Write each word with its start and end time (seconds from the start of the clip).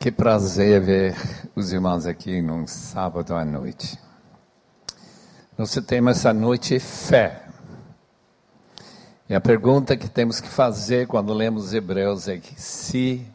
Que 0.00 0.12
prazer 0.12 0.80
ver 0.80 1.16
os 1.56 1.72
irmãos 1.72 2.06
aqui 2.06 2.40
num 2.40 2.68
sábado 2.68 3.34
à 3.34 3.44
noite. 3.44 3.98
Nosso 5.58 5.82
tema 5.82 6.12
essa 6.12 6.32
noite 6.32 6.76
é 6.76 6.78
fé. 6.78 7.42
E 9.28 9.34
a 9.34 9.40
pergunta 9.40 9.96
que 9.96 10.08
temos 10.08 10.40
que 10.40 10.48
fazer 10.48 11.08
quando 11.08 11.34
lemos 11.34 11.74
Hebreus 11.74 12.28
é 12.28 12.38
que 12.38 12.54
se 12.62 13.26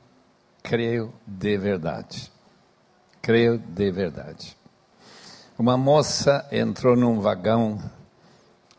creio 0.64 1.14
de 1.28 1.58
verdade. 1.58 2.32
Creio 3.22 3.58
de 3.58 3.92
verdade. 3.92 4.58
Uma 5.60 5.76
moça 5.76 6.48
entrou 6.50 6.96
num 6.96 7.20
vagão 7.20 7.78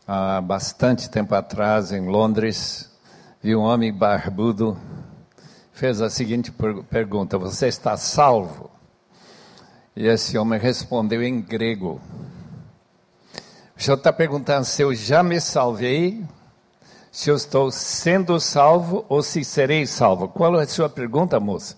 há 0.07 0.41
bastante 0.41 1.07
tempo 1.07 1.35
atrás 1.35 1.91
em 1.91 2.07
Londres, 2.07 2.91
viu 3.43 3.59
um 3.59 3.63
homem 3.63 3.93
barbudo 3.93 4.75
fez 5.75 6.01
a 6.01 6.09
seguinte 6.09 6.51
pergunta: 6.89 7.37
Você 7.37 7.67
está 7.67 7.95
salvo? 7.97 8.71
E 9.95 10.07
esse 10.07 10.37
homem 10.37 10.59
respondeu 10.59 11.21
em 11.21 11.41
grego. 11.41 12.01
O 13.77 13.83
senhor 13.83 13.97
está 13.97 14.11
perguntando 14.11 14.65
se 14.65 14.81
eu 14.81 14.95
já 14.95 15.21
me 15.21 15.39
salvei, 15.39 16.25
se 17.11 17.29
eu 17.29 17.35
estou 17.35 17.69
sendo 17.71 18.39
salvo 18.39 19.05
ou 19.09 19.21
se 19.21 19.43
serei 19.43 19.85
salvo. 19.85 20.29
Qual 20.29 20.59
é 20.59 20.63
a 20.63 20.67
sua 20.67 20.89
pergunta, 20.89 21.39
moça? 21.39 21.77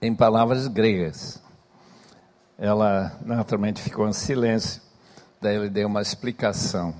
Em 0.00 0.14
palavras 0.14 0.66
gregas. 0.66 1.42
Ela 2.58 3.18
naturalmente 3.24 3.82
ficou 3.82 4.08
em 4.08 4.12
silêncio. 4.12 4.80
Daí 5.40 5.56
ele 5.56 5.68
deu 5.68 5.88
uma 5.88 6.02
explicação. 6.02 6.94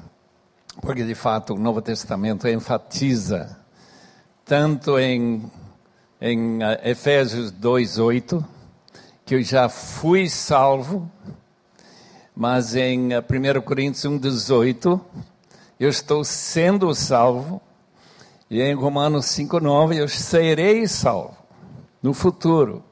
Porque 0.80 1.04
de 1.04 1.14
fato 1.14 1.54
o 1.54 1.58
Novo 1.58 1.82
Testamento 1.82 2.46
enfatiza 2.46 3.58
tanto 4.44 4.98
em 4.98 5.50
em 6.20 6.62
eh, 6.62 6.90
Efésios 6.90 7.50
2:8 7.50 8.44
que 9.24 9.36
eu 9.36 9.42
já 9.42 9.68
fui 9.68 10.28
salvo, 10.28 11.08
mas 12.34 12.74
em 12.74 13.08
1 13.08 13.46
eh, 13.46 13.60
Coríntios 13.60 14.04
1:18 14.04 15.00
eu 15.78 15.88
estou 15.88 16.24
sendo 16.24 16.94
salvo, 16.94 17.62
e 18.50 18.60
em 18.60 18.74
Romanos 18.74 19.26
5:9 19.26 19.96
eu 19.96 20.08
serei 20.08 20.86
salvo 20.86 21.36
no 22.02 22.12
futuro. 22.12 22.84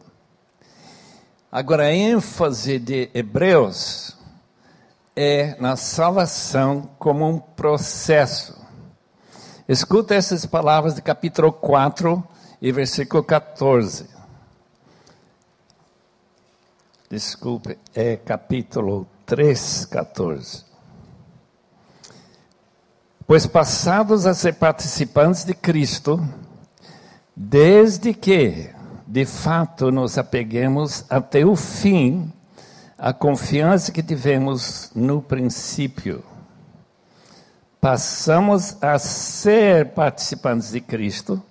Agora 1.51 1.85
a 1.85 1.93
ênfase 1.93 2.79
de 2.79 3.11
Hebreus 3.13 4.17
é 5.17 5.57
na 5.61 5.77
salvação 5.77 6.89
como 6.99 7.29
um 7.29 7.39
processo. 7.39 8.68
Escuta 9.69 10.15
essas 10.15 10.47
palavras 10.47 10.95
do 10.95 11.03
capítulo 11.03 11.53
4, 11.53 12.27
e 12.61 12.73
versículo 12.73 13.23
14. 13.23 14.07
Desculpe, 17.11 17.79
é 17.95 18.17
capítulo 18.17 19.07
3, 19.25 19.87
14. 19.87 20.65
Pois 23.27 23.47
passados 23.47 24.27
a 24.27 24.35
ser 24.35 24.55
participantes 24.55 25.45
de 25.45 25.55
Cristo, 25.55 26.27
desde 27.37 28.13
que, 28.13 28.71
de 29.07 29.25
fato, 29.25 29.93
nos 29.93 30.19
apeguemos 30.19 31.05
até 31.09 31.45
o 31.45 31.55
fim, 31.55 32.33
a 32.97 33.13
confiança 33.13 33.93
que 33.93 34.03
tivemos 34.03 34.91
no 34.95 35.23
princípio. 35.23 36.25
Passamos 37.81 38.77
a 38.83 38.99
ser 38.99 39.91
participantes 39.93 40.73
de 40.73 40.81
Cristo, 40.81 41.43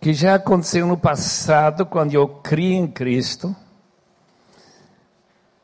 que 0.00 0.14
já 0.14 0.36
aconteceu 0.36 0.86
no 0.86 0.96
passado, 0.96 1.84
quando 1.84 2.14
eu 2.14 2.28
criei 2.28 2.74
em 2.74 2.86
Cristo, 2.86 3.54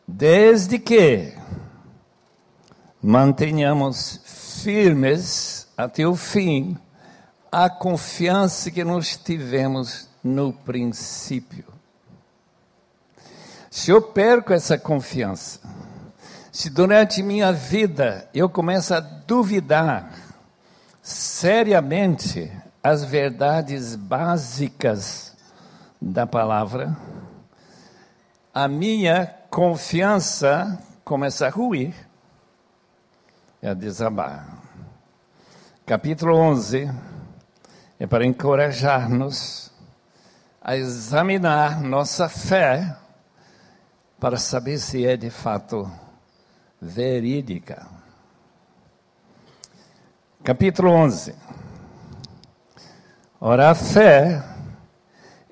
desde 0.06 0.78
que 0.78 1.32
mantenhamos 3.02 4.20
firmes 4.24 5.68
até 5.76 6.06
o 6.06 6.16
fim 6.16 6.76
a 7.50 7.70
confiança 7.70 8.70
que 8.70 8.84
nós 8.84 9.16
tivemos 9.16 10.08
no 10.22 10.52
princípio. 10.52 11.64
Se 13.70 13.90
eu 13.90 14.02
perco 14.02 14.52
essa 14.52 14.76
confiança, 14.76 15.60
se 16.56 16.70
durante 16.70 17.22
minha 17.22 17.52
vida 17.52 18.30
eu 18.32 18.48
começo 18.48 18.94
a 18.94 19.00
duvidar 19.00 20.10
seriamente 21.02 22.50
as 22.82 23.04
verdades 23.04 23.94
básicas 23.94 25.36
da 26.00 26.26
palavra, 26.26 26.96
a 28.54 28.66
minha 28.68 29.26
confiança 29.50 30.82
começa 31.04 31.46
a 31.46 31.50
ruir 31.50 31.94
e 33.62 33.66
a 33.66 33.74
desabar. 33.74 34.48
Capítulo 35.84 36.38
11 36.38 36.90
é 38.00 38.06
para 38.06 38.24
encorajar-nos 38.24 39.70
a 40.62 40.74
examinar 40.74 41.82
nossa 41.82 42.30
fé 42.30 42.96
para 44.18 44.38
saber 44.38 44.78
se 44.78 45.06
é 45.06 45.18
de 45.18 45.28
fato 45.28 46.05
verídica. 46.80 47.86
Capítulo 50.42 50.90
11. 50.90 51.34
Ora, 53.40 53.70
a 53.70 53.74
fé 53.74 54.42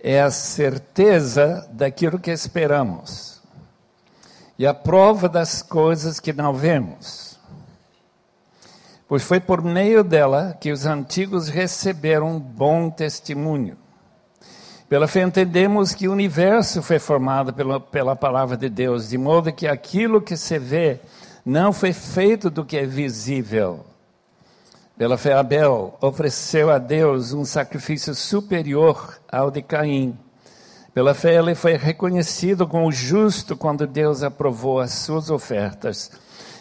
é 0.03 0.21
a 0.21 0.31
certeza 0.31 1.69
daquilo 1.73 2.19
que 2.19 2.31
esperamos 2.31 3.43
e 4.59 4.67
a 4.67 4.75
prova 4.75 5.29
das 5.29 5.63
coisas 5.63 6.21
que 6.21 6.33
não 6.33 6.55
vemos. 6.55 7.39
Pois 9.09 9.23
foi 9.23 9.41
por 9.41 9.63
meio 9.63 10.03
dela 10.03 10.57
que 10.61 10.73
os 10.73 10.87
antigos 10.87 11.49
receberam 11.49 12.37
um 12.37 12.41
bom 12.41 12.91
testemunho. 12.91 13.77
Pela 14.89 15.09
fé 15.09 15.23
entendemos 15.23 15.93
que 15.95 16.09
o 16.09 16.13
universo 16.13 16.83
foi 16.83 16.99
formado 16.99 17.53
pela, 17.53 17.81
pela 17.81 18.15
palavra 18.15 18.57
de 18.57 18.69
Deus, 18.69 19.09
de 19.09 19.19
modo 19.19 19.53
que 19.53 19.67
aquilo 19.67 20.21
que 20.21 20.37
se 20.37 20.59
vê 20.59 21.01
não 21.45 21.73
foi 21.73 21.93
feito 21.93 22.51
do 22.51 22.65
que 22.65 22.77
é 22.77 22.87
visível 22.87 23.85
pela 24.97 25.19
fé, 25.19 25.33
Abel 25.33 25.99
ofereceu 26.01 26.71
a 26.71 26.79
Deus 26.79 27.33
um 27.33 27.45
sacrifício 27.45 28.15
superior 28.15 29.19
ao 29.31 29.51
de 29.51 29.61
Caim. 29.61 30.17
Pela 30.95 31.15
fé, 31.15 31.35
ele 31.35 31.57
foi 31.57 31.77
reconhecido 31.77 32.65
como 32.65 32.93
justo 32.93 33.57
quando 33.57 33.89
Deus 33.89 34.23
aprovou 34.23 34.79
as 34.79 34.93
suas 34.93 35.31
ofertas. 35.31 36.13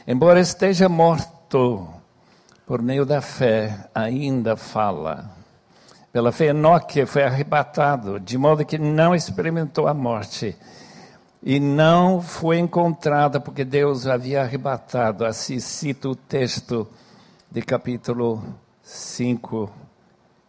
Embora 0.07 0.39
esteja 0.39 0.89
morto, 0.89 1.87
por 2.65 2.81
meio 2.81 3.05
da 3.05 3.21
fé, 3.21 3.87
ainda 3.93 4.57
fala. 4.57 5.29
Pela 6.13 6.31
fé, 6.31 6.49
Enoque 6.49 7.07
foi 7.07 7.23
arrebatado, 7.23 8.19
de 8.19 8.37
modo 8.37 8.63
que 8.63 8.77
não 8.77 9.15
experimentou 9.15 9.87
a 9.87 9.95
morte. 9.95 10.55
E 11.41 11.59
não 11.59 12.21
foi 12.21 12.59
encontrado, 12.59 13.41
porque 13.41 13.65
Deus 13.65 14.05
havia 14.05 14.43
arrebatado. 14.43 15.25
Assim 15.25 15.59
cita 15.59 16.07
o 16.07 16.15
texto 16.15 16.87
de 17.49 17.63
capítulo 17.63 18.43
5, 18.83 19.71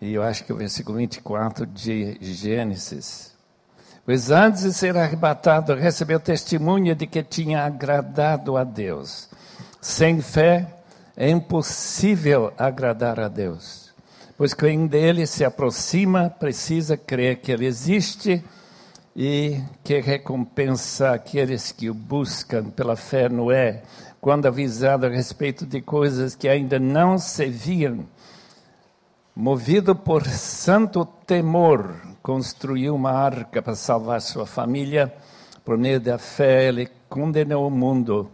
e 0.03 0.13
eu 0.13 0.23
acho 0.23 0.45
que 0.45 0.53
o 0.53 0.57
versículo 0.57 0.99
24 0.99 1.65
de 1.65 2.19
Gênesis. 2.21 3.35
Pois 4.05 4.31
antes 4.31 4.65
de 4.65 4.73
ser 4.75 4.99
arrebatado, 4.99 5.75
recebeu 5.75 6.21
testemunha 6.21 6.95
de 6.95 7.07
que 7.07 7.23
tinha 7.23 7.65
agradado 7.65 8.59
a 8.59 8.65
Deus. 8.65 9.31
Sem 9.81 10.21
fé 10.21 10.69
é 11.17 11.31
impossível 11.31 12.53
agradar 12.59 13.19
a 13.19 13.29
Deus. 13.29 13.84
Pois 14.45 14.53
quem 14.53 14.87
dele 14.87 15.27
se 15.27 15.43
aproxima 15.43 16.29
precisa 16.29 16.99
crer 16.99 17.41
que 17.41 17.51
ele 17.51 17.65
existe 17.65 18.45
e 19.17 19.59
que 19.83 19.99
recompensa 20.03 21.13
aqueles 21.13 21.73
que 21.73 21.89
o 21.89 21.95
buscam 21.95 22.65
pela 22.65 22.95
fé 22.95 23.27
Noé 23.27 23.85
quando 24.21 24.45
avisado 24.45 25.07
a 25.07 25.09
respeito 25.09 25.65
de 25.65 25.81
coisas 25.81 26.37
que 26.37 26.47
ainda 26.47 26.79
não 26.79 27.17
se 27.17 27.47
viam, 27.47 28.07
movido 29.35 29.97
por 29.97 30.27
santo 30.27 31.07
temor, 31.27 31.95
construiu 32.23 32.95
uma 32.95 33.13
arca 33.13 33.63
para 33.63 33.75
salvar 33.75 34.21
sua 34.21 34.45
família. 34.45 35.11
Por 35.65 35.79
meio 35.79 35.99
da 35.99 36.19
fé, 36.19 36.69
ele 36.69 36.91
condenou 37.09 37.67
o 37.67 37.71
mundo 37.71 38.31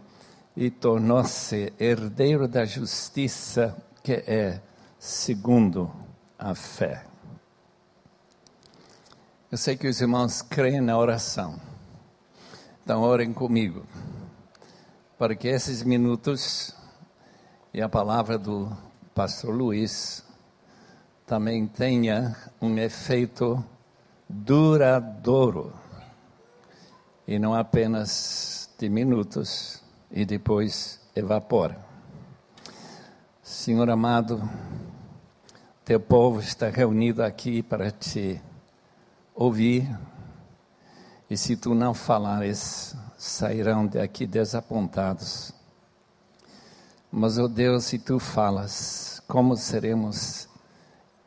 e 0.57 0.69
tornou-se 0.69 1.71
herdeiro 1.79 2.49
da 2.49 2.65
justiça, 2.65 3.73
que 4.03 4.11
é 4.27 4.59
segundo 5.01 5.91
a 6.37 6.53
fé. 6.53 7.03
Eu 9.51 9.57
sei 9.57 9.75
que 9.75 9.87
os 9.87 9.99
irmãos 9.99 10.43
creem 10.43 10.79
na 10.79 10.95
oração, 10.95 11.59
então 12.83 13.01
orem 13.01 13.33
comigo 13.33 13.83
para 15.17 15.35
que 15.35 15.47
esses 15.47 15.81
minutos 15.81 16.75
e 17.73 17.81
a 17.81 17.89
palavra 17.89 18.37
do 18.37 18.71
pastor 19.15 19.55
Luiz 19.55 20.23
também 21.25 21.65
tenha 21.65 22.37
um 22.61 22.77
efeito 22.77 23.65
duradouro 24.29 25.73
e 27.27 27.39
não 27.39 27.55
apenas 27.55 28.69
de 28.77 28.87
minutos 28.87 29.81
e 30.11 30.25
depois 30.25 31.01
evapora. 31.15 31.89
Senhor 33.41 33.89
amado, 33.89 34.41
teu 35.91 35.99
povo 35.99 36.39
está 36.39 36.69
reunido 36.69 37.21
aqui 37.21 37.61
para 37.61 37.91
te 37.91 38.41
ouvir, 39.35 39.93
e 41.29 41.35
se 41.35 41.57
tu 41.57 41.75
não 41.75 41.93
falares, 41.93 42.95
sairão 43.17 43.85
daqui 43.85 44.25
desapontados. 44.25 45.51
Mas, 47.11 47.37
ó 47.37 47.43
oh 47.43 47.47
Deus, 47.49 47.83
se 47.83 47.99
tu 47.99 48.19
falas, 48.19 49.21
como 49.27 49.57
seremos 49.57 50.47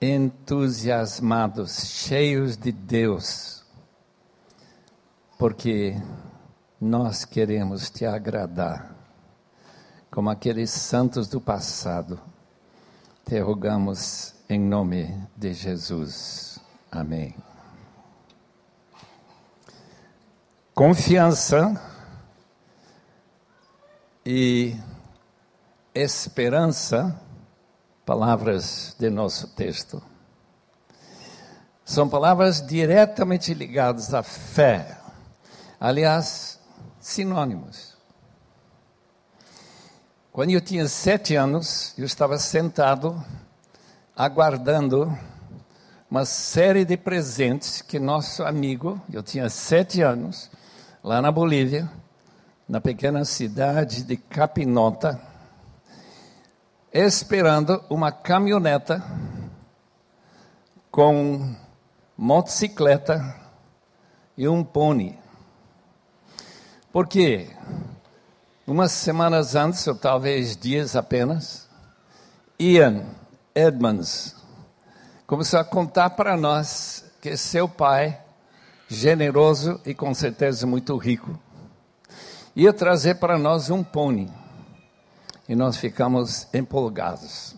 entusiasmados, 0.01 1.85
cheios 1.85 2.57
de 2.57 2.73
Deus, 2.73 3.67
porque 5.39 5.95
nós 6.81 7.27
queremos 7.27 7.91
te 7.91 8.07
agradar, 8.07 8.97
como 10.11 10.31
aqueles 10.31 10.71
santos 10.71 11.29
do 11.29 11.39
passado. 11.39 12.19
Te 13.27 13.39
rogamos 13.41 14.34
em 14.49 14.61
nome 14.61 15.15
de 15.37 15.53
Jesus. 15.53 16.59
Amém. 16.91 17.35
Confiança 20.75 21.81
e 24.27 24.77
esperança, 25.95 27.19
palavras 28.05 28.97
de 28.99 29.09
nosso 29.09 29.49
texto, 29.55 30.03
são 31.85 32.09
palavras 32.09 32.67
diretamente 32.67 33.55
ligadas 33.55 34.13
à 34.15 34.23
fé. 34.23 34.99
Aliás, 35.79 36.59
sinônimos. 36.99 37.95
Quando 40.33 40.51
eu 40.51 40.61
tinha 40.61 40.89
sete 40.89 41.37
anos, 41.37 41.95
eu 41.97 42.05
estava 42.05 42.39
sentado 42.39 43.25
aguardando 44.17 45.17
uma 46.09 46.25
série 46.25 46.85
de 46.85 46.97
presentes 46.97 47.83
que 47.83 47.99
nosso 47.99 48.45
amigo, 48.45 49.01
eu 49.13 49.23
tinha 49.23 49.51
sete 49.51 50.03
anos, 50.03 50.49
lá 51.03 51.21
na 51.21 51.33
Bolívia, 51.33 51.91
na 52.69 52.81
pequena 52.81 53.25
cidade 53.25 54.05
de 54.05 54.17
Capinota, 54.17 55.21
esperando 56.93 57.83
uma 57.91 58.13
caminhoneta 58.13 59.03
com 60.93 61.53
motocicleta 62.17 63.35
e 64.37 64.47
um 64.47 64.63
pônei. 64.63 65.19
Porque 66.93 67.51
umas 68.65 68.93
semanas 68.93 69.57
antes, 69.57 69.85
ou 69.89 69.97
talvez 69.97 70.57
dias 70.57 70.95
apenas, 70.95 71.69
Ian 72.57 73.05
Edmonds 73.55 74.35
começou 75.29 75.61
a 75.61 75.65
contar 75.65 76.11
para 76.11 76.37
nós 76.37 77.05
que 77.21 77.37
seu 77.37 77.69
pai, 77.69 78.21
generoso 78.89 79.81
e 79.87 79.95
com 79.95 80.13
certeza 80.13 80.67
muito 80.67 80.97
rico, 80.97 81.39
ia 82.57 82.73
trazer 82.73 83.15
para 83.15 83.39
nós 83.39 83.71
um 83.71 83.85
pônei 83.85 84.29
e 85.49 85.55
nós 85.55 85.77
ficamos 85.77 86.49
empolgados. 86.53 87.55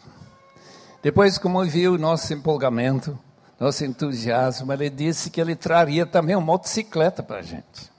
Depois, 1.02 1.38
como 1.38 1.64
viu 1.64 1.94
o 1.94 1.98
nosso 1.98 2.34
empolgamento, 2.34 3.18
nosso 3.58 3.84
entusiasmo, 3.84 4.70
ele 4.72 4.90
disse 4.90 5.30
que 5.30 5.40
ele 5.40 5.56
traria 5.56 6.04
também 6.04 6.36
uma 6.36 6.44
motocicleta 6.44 7.22
para 7.22 7.38
a 7.38 7.42
gente. 7.42 7.90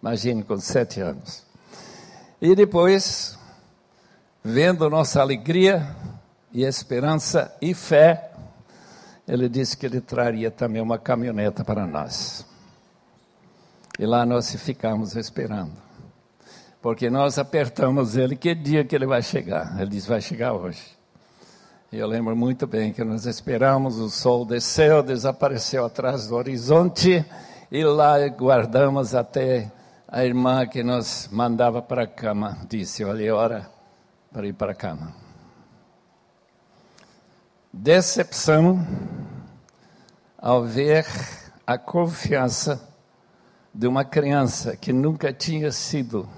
Imagine, 0.00 0.42
com 0.42 0.58
sete 0.58 1.00
anos. 1.00 1.44
E 2.40 2.54
depois, 2.54 3.36
vendo 4.42 4.88
nossa 4.88 5.20
alegria 5.20 5.94
e 6.52 6.64
esperança 6.64 7.54
e 7.60 7.74
fé, 7.74 8.30
ele 9.26 9.48
disse 9.48 9.76
que 9.76 9.84
ele 9.84 10.00
traria 10.00 10.50
também 10.50 10.80
uma 10.80 10.98
caminhoneta 10.98 11.64
para 11.64 11.86
nós. 11.86 12.46
E 13.98 14.06
lá 14.06 14.24
nós 14.24 14.54
ficamos 14.54 15.16
esperando. 15.16 15.72
Porque 16.80 17.10
nós 17.10 17.38
apertamos 17.38 18.16
ele, 18.16 18.36
que 18.36 18.54
dia 18.54 18.84
que 18.84 18.94
ele 18.94 19.06
vai 19.06 19.20
chegar? 19.20 19.78
Ele 19.80 19.90
disse, 19.90 20.08
vai 20.08 20.20
chegar 20.20 20.52
hoje. 20.54 20.96
E 21.90 21.98
eu 21.98 22.06
lembro 22.06 22.36
muito 22.36 22.66
bem 22.66 22.92
que 22.92 23.02
nós 23.02 23.26
esperamos, 23.26 23.98
o 23.98 24.08
sol 24.08 24.44
desceu, 24.44 25.02
desapareceu 25.02 25.84
atrás 25.84 26.28
do 26.28 26.36
horizonte, 26.36 27.24
e 27.70 27.84
lá 27.84 28.26
guardamos 28.28 29.14
até 29.14 29.70
a 30.06 30.24
irmã 30.24 30.66
que 30.66 30.82
nos 30.82 31.28
mandava 31.30 31.82
para 31.82 32.04
a 32.04 32.06
cama 32.06 32.58
disse, 32.68 33.04
olha, 33.04 33.24
é 33.24 33.32
hora 33.32 33.70
para 34.32 34.46
ir 34.46 34.54
para 34.54 34.72
a 34.72 34.74
cama. 34.74 35.27
Decepção 37.80 38.84
ao 40.36 40.64
ver 40.64 41.06
a 41.64 41.78
confiança 41.78 42.92
de 43.72 43.86
uma 43.86 44.04
criança 44.04 44.76
que 44.76 44.92
nunca 44.92 45.32
tinha 45.32 45.70
sido 45.70 46.28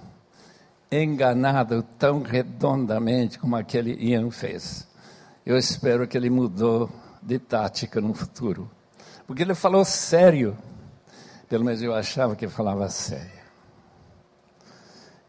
enganado 0.92 1.82
tão 1.98 2.20
redondamente 2.20 3.38
como 3.38 3.56
aquele 3.56 3.94
Ian 3.94 4.30
fez. 4.30 4.86
Eu 5.44 5.56
espero 5.56 6.06
que 6.06 6.14
ele 6.14 6.28
mudou 6.28 6.90
de 7.22 7.38
tática 7.38 8.02
no 8.02 8.12
futuro. 8.12 8.70
Porque 9.26 9.42
ele 9.42 9.54
falou 9.54 9.82
sério. 9.82 10.54
Pelo 11.48 11.64
menos 11.64 11.80
eu 11.80 11.94
achava 11.94 12.36
que 12.36 12.48
falava 12.48 12.86
sério. 12.90 13.40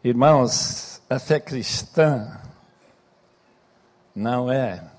Irmãos, 0.04 1.00
a 1.08 1.18
fé 1.18 1.40
cristã 1.40 2.38
não 4.14 4.52
é 4.52 4.91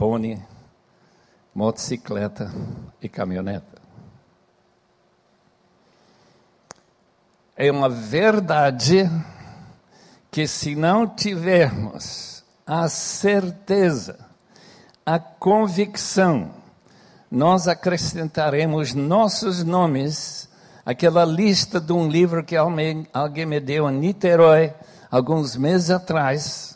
pônei, 0.00 0.38
motocicleta 1.54 2.50
e 3.02 3.08
caminhoneta. 3.08 3.82
É 7.54 7.70
uma 7.70 7.90
verdade 7.90 9.10
que 10.30 10.46
se 10.46 10.74
não 10.74 11.06
tivermos 11.06 12.42
a 12.66 12.88
certeza, 12.88 14.18
a 15.04 15.18
convicção, 15.18 16.50
nós 17.30 17.68
acrescentaremos 17.68 18.94
nossos 18.94 19.62
nomes 19.62 20.48
àquela 20.82 21.26
lista 21.26 21.78
de 21.78 21.92
um 21.92 22.08
livro 22.08 22.42
que 22.42 22.56
alguém, 22.56 23.06
me 23.46 23.60
deu 23.60 23.90
em 23.90 23.98
Niterói 23.98 24.72
alguns 25.10 25.56
meses 25.56 25.90
atrás, 25.90 26.69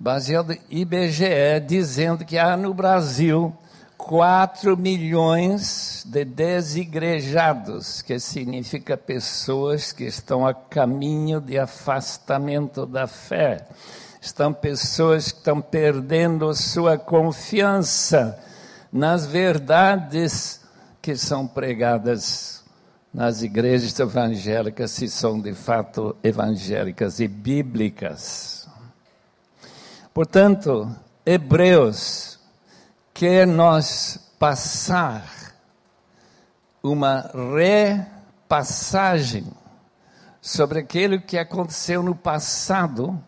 baseado 0.00 0.52
em 0.52 0.60
IBGE, 0.70 1.60
dizendo 1.66 2.24
que 2.24 2.38
há 2.38 2.56
no 2.56 2.72
Brasil 2.72 3.54
4 3.98 4.74
milhões 4.78 6.02
de 6.06 6.24
desigrejados, 6.24 8.00
que 8.00 8.18
significa 8.18 8.96
pessoas 8.96 9.92
que 9.92 10.04
estão 10.04 10.46
a 10.46 10.54
caminho 10.54 11.38
de 11.38 11.58
afastamento 11.58 12.86
da 12.86 13.06
fé. 13.06 13.66
Estão 14.22 14.54
pessoas 14.54 15.30
que 15.30 15.38
estão 15.38 15.60
perdendo 15.60 16.52
sua 16.54 16.96
confiança 16.96 18.38
nas 18.90 19.26
verdades 19.26 20.62
que 21.02 21.14
são 21.14 21.46
pregadas 21.46 22.64
nas 23.12 23.42
igrejas 23.42 23.98
evangélicas, 23.98 24.92
se 24.92 25.08
são 25.08 25.38
de 25.38 25.52
fato 25.52 26.16
evangélicas 26.22 27.20
e 27.20 27.28
bíblicas. 27.28 28.59
Portanto, 30.12 30.92
Hebreus 31.24 32.40
quer 33.14 33.46
nós 33.46 34.18
passar 34.40 35.54
uma 36.82 37.30
repassagem 38.48 39.46
sobre 40.40 40.80
aquilo 40.80 41.20
que 41.20 41.38
aconteceu 41.38 42.02
no 42.02 42.16
passado 42.16 43.22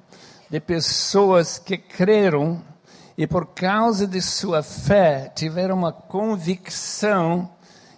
de 0.51 0.59
pessoas 0.59 1.57
que 1.57 1.79
creram 1.79 2.61
e 3.17 3.29
por 3.29 3.47
causa 3.55 4.05
de 4.07 4.21
sua 4.21 4.63
fé 4.63 5.31
tiveram 5.35 5.77
uma 5.77 5.93
convicção 5.93 7.49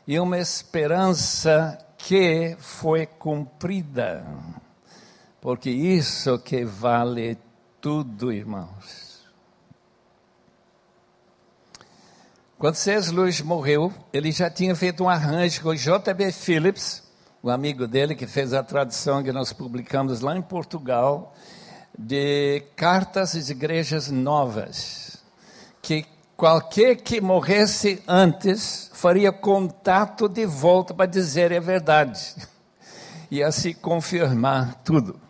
e 0.07 0.21
uma 0.21 0.39
esperança 0.39 1.79
que 1.97 2.55
foi 2.59 3.07
cumprida. 3.07 4.27
Porque 5.41 5.71
isso 5.71 6.39
que 6.39 6.65
vale 6.65 7.39
tudo, 7.85 8.33
irmãos. 8.33 9.23
Quando 12.59 12.77
C.S. 12.77 13.13
Lewis 13.13 13.43
morreu, 13.43 13.93
ele 14.11 14.33
já 14.33 14.49
tinha 14.49 14.75
feito 14.75 15.05
um 15.05 15.09
arranjo 15.11 15.61
com 15.61 15.75
J.B. 15.75 16.33
Phillips, 16.33 17.03
o 17.43 17.51
amigo 17.51 17.87
dele 17.87 18.15
que 18.15 18.27
fez 18.27 18.55
a 18.55 18.63
tradução 18.63 19.23
que 19.23 19.31
nós 19.33 19.53
publicamos 19.53 20.21
lá 20.21 20.35
em 20.35 20.41
Portugal, 20.41 21.35
de 21.99 22.63
cartas 22.75 23.37
às 23.37 23.51
igrejas 23.51 24.11
novas, 24.11 25.23
que 25.83 26.07
qualquer 26.39 26.97
que 26.97 27.21
morresse 27.21 28.03
antes 28.09 28.91
faria 28.95 29.31
contato 29.31 30.27
de 30.27 30.47
volta 30.47 30.95
para 30.95 31.05
dizer 31.05 31.53
a 31.53 31.61
verdade. 31.61 32.35
e 33.31 33.43
assim 33.43 33.75
confirmar 33.75 34.75
tudo. 34.83 35.24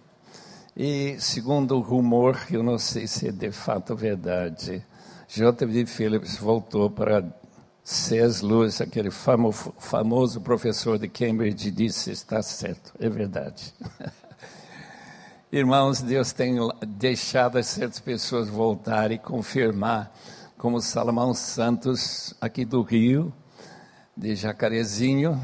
E, 0.77 1.17
segundo 1.21 1.77
o 1.77 1.81
rumor, 1.81 2.37
eu 2.51 2.61
não 2.61 2.79
sei 2.79 3.07
se 3.07 3.29
é 3.29 3.33
de 3.33 3.53
fato 3.53 3.95
verdade, 3.95 4.85
J.B. 5.29 5.87
Phillips 5.87 6.37
voltou 6.37 6.91
para 6.91 7.25
C.S. 7.85 8.45
Lewis, 8.45 8.81
aquele 8.81 9.13
famo, 9.13 9.53
famoso 9.53 10.41
professor 10.41 10.99
de 10.99 11.07
Cambridge, 11.07 11.71
disse: 11.71 12.11
está 12.11 12.43
certo, 12.43 12.93
é 12.99 13.09
verdade. 13.09 13.73
Irmãos, 15.53 16.03
Deus 16.03 16.33
tem 16.33 16.57
deixado 16.89 17.63
certas 17.63 18.01
pessoas 18.01 18.49
voltar 18.49 19.13
e 19.13 19.19
confirmar, 19.19 20.13
como 20.59 20.81
Salomão 20.81 21.35
Santos, 21.35 22.35
aqui 22.41 22.65
do 22.65 22.83
Rio, 22.83 23.33
de 24.17 24.35
Jacarezinho, 24.35 25.41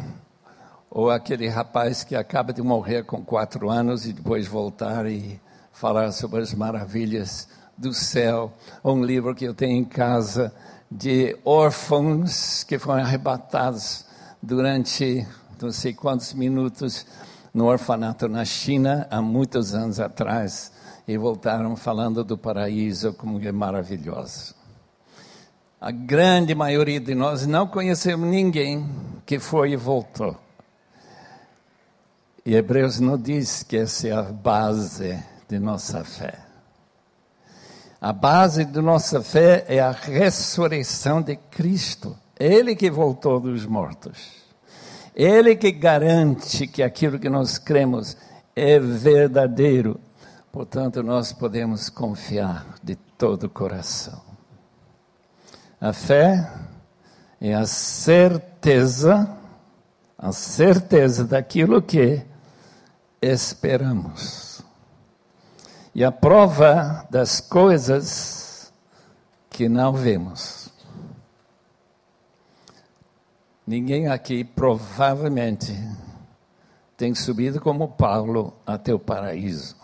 ou 0.90 1.08
aquele 1.08 1.48
rapaz 1.48 2.02
que 2.02 2.16
acaba 2.16 2.52
de 2.52 2.60
morrer 2.60 3.04
com 3.04 3.24
quatro 3.24 3.70
anos 3.70 4.06
e 4.06 4.12
depois 4.12 4.48
voltar 4.48 5.06
e 5.06 5.40
falar 5.72 6.10
sobre 6.10 6.40
as 6.40 6.52
maravilhas 6.52 7.48
do 7.78 7.94
céu. 7.94 8.52
Ou 8.82 8.96
um 8.96 9.04
livro 9.04 9.34
que 9.34 9.44
eu 9.44 9.54
tenho 9.54 9.76
em 9.76 9.84
casa 9.84 10.52
de 10.90 11.38
órfãos 11.44 12.64
que 12.64 12.76
foram 12.76 13.04
arrebatados 13.04 14.04
durante 14.42 15.24
não 15.62 15.70
sei 15.70 15.92
quantos 15.92 16.32
minutos 16.32 17.06
no 17.54 17.66
orfanato 17.66 18.28
na 18.28 18.44
China 18.44 19.06
há 19.10 19.22
muitos 19.22 19.74
anos 19.74 20.00
atrás 20.00 20.72
e 21.06 21.16
voltaram 21.16 21.76
falando 21.76 22.24
do 22.24 22.36
paraíso 22.36 23.12
como 23.12 23.40
é 23.40 23.52
maravilhoso. 23.52 24.54
A 25.80 25.90
grande 25.90 26.54
maioria 26.54 27.00
de 27.00 27.14
nós 27.14 27.46
não 27.46 27.66
conhecemos 27.66 28.28
ninguém 28.28 28.88
que 29.24 29.38
foi 29.38 29.72
e 29.72 29.76
voltou. 29.76 30.36
E 32.44 32.54
Hebreus 32.54 32.98
não 33.00 33.18
diz 33.18 33.62
que 33.62 33.76
essa 33.76 34.08
é 34.08 34.12
a 34.12 34.22
base 34.22 35.22
de 35.48 35.58
nossa 35.58 36.02
fé. 36.04 36.38
A 38.00 38.12
base 38.14 38.64
de 38.64 38.80
nossa 38.80 39.22
fé 39.22 39.64
é 39.68 39.78
a 39.78 39.90
ressurreição 39.90 41.20
de 41.20 41.36
Cristo. 41.36 42.16
Ele 42.38 42.74
que 42.74 42.90
voltou 42.90 43.38
dos 43.38 43.66
mortos. 43.66 44.40
Ele 45.14 45.54
que 45.54 45.70
garante 45.70 46.66
que 46.66 46.82
aquilo 46.82 47.18
que 47.18 47.28
nós 47.28 47.58
cremos 47.58 48.16
é 48.56 48.78
verdadeiro. 48.78 50.00
Portanto, 50.50 51.02
nós 51.02 51.32
podemos 51.32 51.90
confiar 51.90 52.66
de 52.82 52.96
todo 52.96 53.44
o 53.44 53.50
coração. 53.50 54.22
A 55.78 55.92
fé 55.92 56.50
é 57.38 57.52
a 57.52 57.66
certeza, 57.66 59.30
a 60.18 60.32
certeza 60.32 61.24
daquilo 61.24 61.82
que 61.82 62.29
esperamos. 63.20 64.62
E 65.94 66.04
a 66.04 66.12
prova 66.12 67.06
das 67.10 67.40
coisas 67.40 68.72
que 69.48 69.68
não 69.68 69.92
vemos. 69.92 70.70
Ninguém 73.66 74.08
aqui 74.08 74.42
provavelmente 74.42 75.76
tem 76.96 77.14
subido 77.14 77.60
como 77.60 77.88
Paulo 77.88 78.54
até 78.66 78.92
o 78.92 78.98
paraíso. 78.98 79.76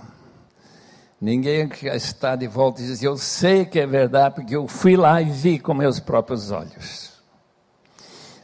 Ninguém 1.20 1.68
que 1.68 1.88
está 1.88 2.36
de 2.36 2.46
volta 2.46 2.82
diz: 2.82 3.02
Eu 3.02 3.16
sei 3.16 3.64
que 3.64 3.80
é 3.80 3.86
verdade, 3.86 4.34
porque 4.34 4.54
eu 4.54 4.68
fui 4.68 4.96
lá 4.96 5.20
e 5.20 5.30
vi 5.30 5.58
com 5.58 5.72
meus 5.72 5.98
próprios 5.98 6.50
olhos. 6.50 7.12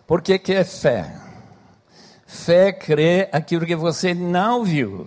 Por 0.06 0.22
que, 0.22 0.38
que 0.38 0.52
é 0.52 0.64
fé? 0.64 1.31
Fé 2.32 2.72
crer 2.72 3.28
aquilo 3.30 3.66
que 3.66 3.76
você 3.76 4.14
não 4.14 4.64
viu, 4.64 5.06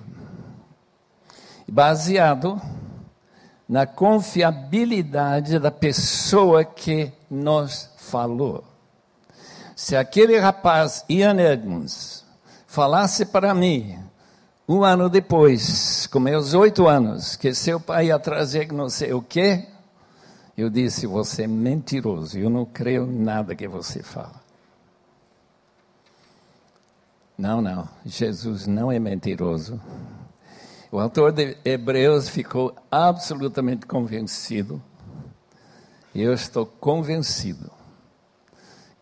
baseado 1.68 2.62
na 3.68 3.88
confiabilidade 3.88 5.58
da 5.58 5.72
pessoa 5.72 6.64
que 6.64 7.12
nos 7.30 7.90
falou. 7.98 8.64
Se 9.76 9.96
aquele 9.98 10.38
rapaz, 10.38 11.04
Ian 11.10 11.42
Edmonds, 11.42 12.24
falasse 12.68 13.26
para 13.26 13.56
mim, 13.56 13.98
um 14.70 14.84
ano 14.84 15.10
depois, 15.10 16.06
com 16.06 16.20
meus 16.20 16.54
oito 16.54 16.88
anos, 16.88 17.36
que 17.36 17.56
seu 17.56 17.80
pai 17.80 18.08
ia 18.08 18.20
trazer 18.20 18.72
não 18.72 18.88
sei 18.88 19.14
o 19.14 19.22
quê, 19.22 19.66
eu 20.56 20.70
disse: 20.70 21.08
Você 21.08 21.44
é 21.44 21.48
mentiroso, 21.48 22.38
eu 22.38 22.52
não 22.52 22.66
creio 22.66 23.06
nada 23.08 23.56
que 23.56 23.68
você 23.68 24.04
fala. 24.04 24.45
Não, 27.38 27.62
não, 27.62 27.88
Jesus 28.06 28.66
não 28.66 28.92
é 28.92 28.98
mentiroso. 28.98 29.80
O 30.92 31.00
autor 31.00 31.34
de 31.34 31.58
Hebreus 31.66 32.30
ficou 32.30 32.74
absolutamente 32.90 33.86
convencido, 33.86 34.82
e 36.14 36.22
eu 36.22 36.34
estou 36.34 36.66
convencido 36.66 37.70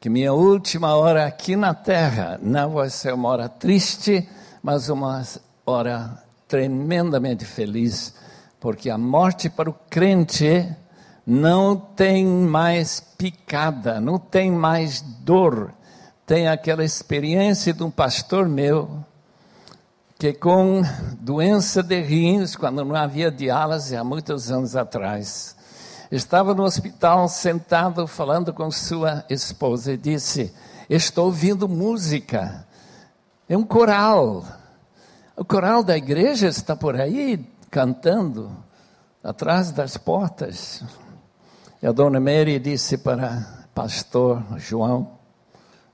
que 0.04 0.10
minha 0.10 0.34
última 0.34 0.96
hora 0.96 1.26
aqui 1.26 1.56
na 1.56 1.74
terra 1.74 2.38
não 2.42 2.72
vai 2.72 2.90
ser 2.90 3.14
uma 3.14 3.30
hora 3.30 3.48
triste, 3.48 4.28
mas 4.62 4.90
uma 4.90 5.24
hora 5.66 6.22
tremendamente 6.46 7.46
feliz, 7.46 8.14
porque 8.60 8.90
a 8.90 8.98
morte 8.98 9.50
para 9.50 9.70
o 9.70 9.74
crente 9.90 10.76
não 11.26 11.78
tem 11.78 12.26
mais 12.26 13.00
picada, 13.00 14.02
não 14.02 14.20
tem 14.20 14.52
mais 14.52 15.02
dor. 15.02 15.74
Tem 16.26 16.48
aquela 16.48 16.86
experiência 16.86 17.74
de 17.74 17.84
um 17.84 17.92
pastor 17.92 18.48
meu, 18.48 19.04
que 20.18 20.32
com 20.32 20.82
doença 21.20 21.84
de 21.84 22.00
rins, 22.02 22.56
quando 22.56 22.86
não 22.86 22.96
havia 22.96 23.30
diálise 23.30 23.94
há 23.98 24.06
muitos 24.06 24.50
anos 24.50 24.74
atrás, 24.74 25.54
estava 26.10 26.54
no 26.54 26.64
hospital 26.64 27.28
sentado 27.28 28.08
falando 28.08 28.54
com 28.54 28.72
sua 28.72 29.26
esposa 29.30 29.92
e 29.92 29.98
disse: 29.98 30.54
Estou 30.90 31.26
ouvindo 31.26 31.68
música. 31.68 32.66
É 33.50 33.58
um 33.58 33.66
coral. 33.66 34.46
O 35.36 35.44
coral 35.44 35.84
da 35.84 35.98
igreja 35.98 36.48
está 36.48 36.74
por 36.74 36.96
aí 36.96 37.46
cantando 37.70 38.50
atrás 39.22 39.72
das 39.72 39.98
portas. 39.98 40.82
E 41.82 41.86
a 41.86 41.92
dona 41.92 42.22
Mary 42.22 42.60
disse 42.60 42.98
para 42.98 43.66
pastor 43.76 44.42
João: 44.56 45.23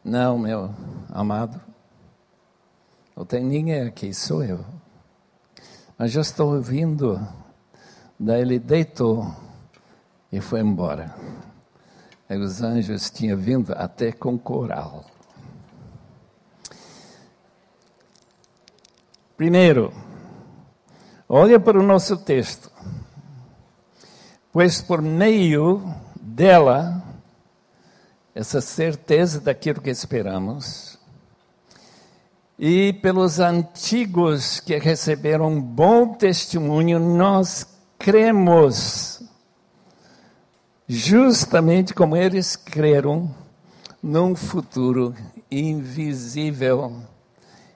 Não, 0.03 0.37
meu 0.37 0.73
amado, 1.11 1.59
não 3.15 3.25
tem 3.25 3.43
ninguém 3.43 3.81
aqui, 3.81 4.13
sou 4.13 4.43
eu. 4.43 4.63
Mas 5.97 6.15
eu 6.15 6.21
estou 6.21 6.55
ouvindo. 6.55 7.19
Daí 8.17 8.41
ele 8.41 8.57
deitou 8.57 9.29
e 10.31 10.39
foi 10.39 10.61
embora. 10.61 11.13
Aí 12.29 12.37
os 12.37 12.61
anjos 12.61 13.09
tinham 13.09 13.37
vindo 13.37 13.73
até 13.73 14.13
com 14.13 14.37
coral. 14.37 15.03
Primeiro, 19.35 19.93
olha 21.27 21.59
para 21.59 21.77
o 21.77 21.83
nosso 21.83 22.15
texto. 22.15 22.71
Pois 24.51 24.81
por 24.81 25.01
meio 25.01 25.81
dela, 26.21 27.03
essa 28.39 28.61
certeza 28.61 29.41
daquilo 29.41 29.81
que 29.81 29.89
esperamos, 29.89 30.97
e 32.57 32.93
pelos 32.93 33.37
antigos 33.37 34.61
que 34.61 34.77
receberam 34.77 35.61
bom 35.61 36.13
testemunho, 36.13 37.01
nós 37.01 37.67
cremos 37.97 39.21
justamente 40.87 41.93
como 41.93 42.15
eles 42.15 42.55
creram 42.55 43.29
num 44.01 44.33
futuro 44.33 45.13
invisível 45.51 46.95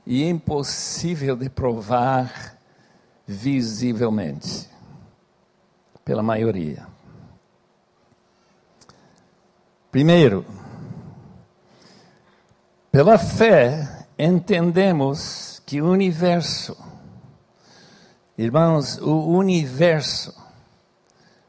e 0.08 0.24
impossível 0.24 1.36
de 1.36 1.50
provar 1.50 2.58
visivelmente, 3.28 4.70
pela 6.06 6.24
maioria. 6.24 6.93
Primeiro, 9.94 10.44
pela 12.92 13.16
fé, 13.20 14.08
entendemos 14.18 15.62
que 15.68 15.84
o 15.84 15.92
universo, 15.92 16.76
irmãos, 18.36 18.98
o 18.98 19.28
universo 19.28 20.34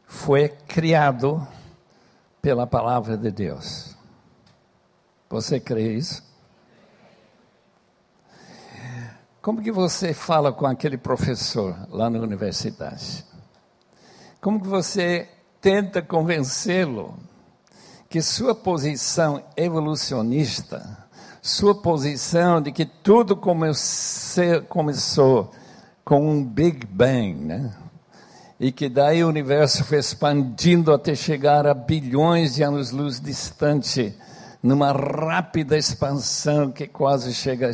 foi 0.06 0.50
criado 0.50 1.48
pela 2.42 2.66
palavra 2.66 3.16
de 3.16 3.30
Deus. 3.30 3.96
Você 5.30 5.58
crê 5.58 5.94
isso? 5.94 6.22
Como 9.40 9.62
que 9.62 9.72
você 9.72 10.12
fala 10.12 10.52
com 10.52 10.66
aquele 10.66 10.98
professor 10.98 11.74
lá 11.88 12.10
na 12.10 12.18
universidade? 12.18 13.24
Como 14.38 14.60
que 14.60 14.68
você 14.68 15.30
tenta 15.62 16.02
convencê-lo 16.02 17.18
que 18.14 18.22
sua 18.22 18.54
posição 18.54 19.42
evolucionista, 19.56 21.04
sua 21.42 21.74
posição 21.74 22.62
de 22.62 22.70
que 22.70 22.84
tudo 22.84 23.34
começou 23.34 24.62
com 26.04 26.30
um 26.30 26.44
Big 26.44 26.86
Bang, 26.86 27.34
né? 27.34 27.74
E 28.60 28.70
que 28.70 28.88
daí 28.88 29.24
o 29.24 29.28
universo 29.28 29.82
foi 29.82 29.98
expandindo 29.98 30.92
até 30.94 31.16
chegar 31.16 31.66
a 31.66 31.74
bilhões 31.74 32.54
de 32.54 32.62
anos-luz 32.62 33.20
distante, 33.20 34.16
numa 34.62 34.92
rápida 34.92 35.76
expansão 35.76 36.70
que 36.70 36.86
quase 36.86 37.34
chega 37.34 37.72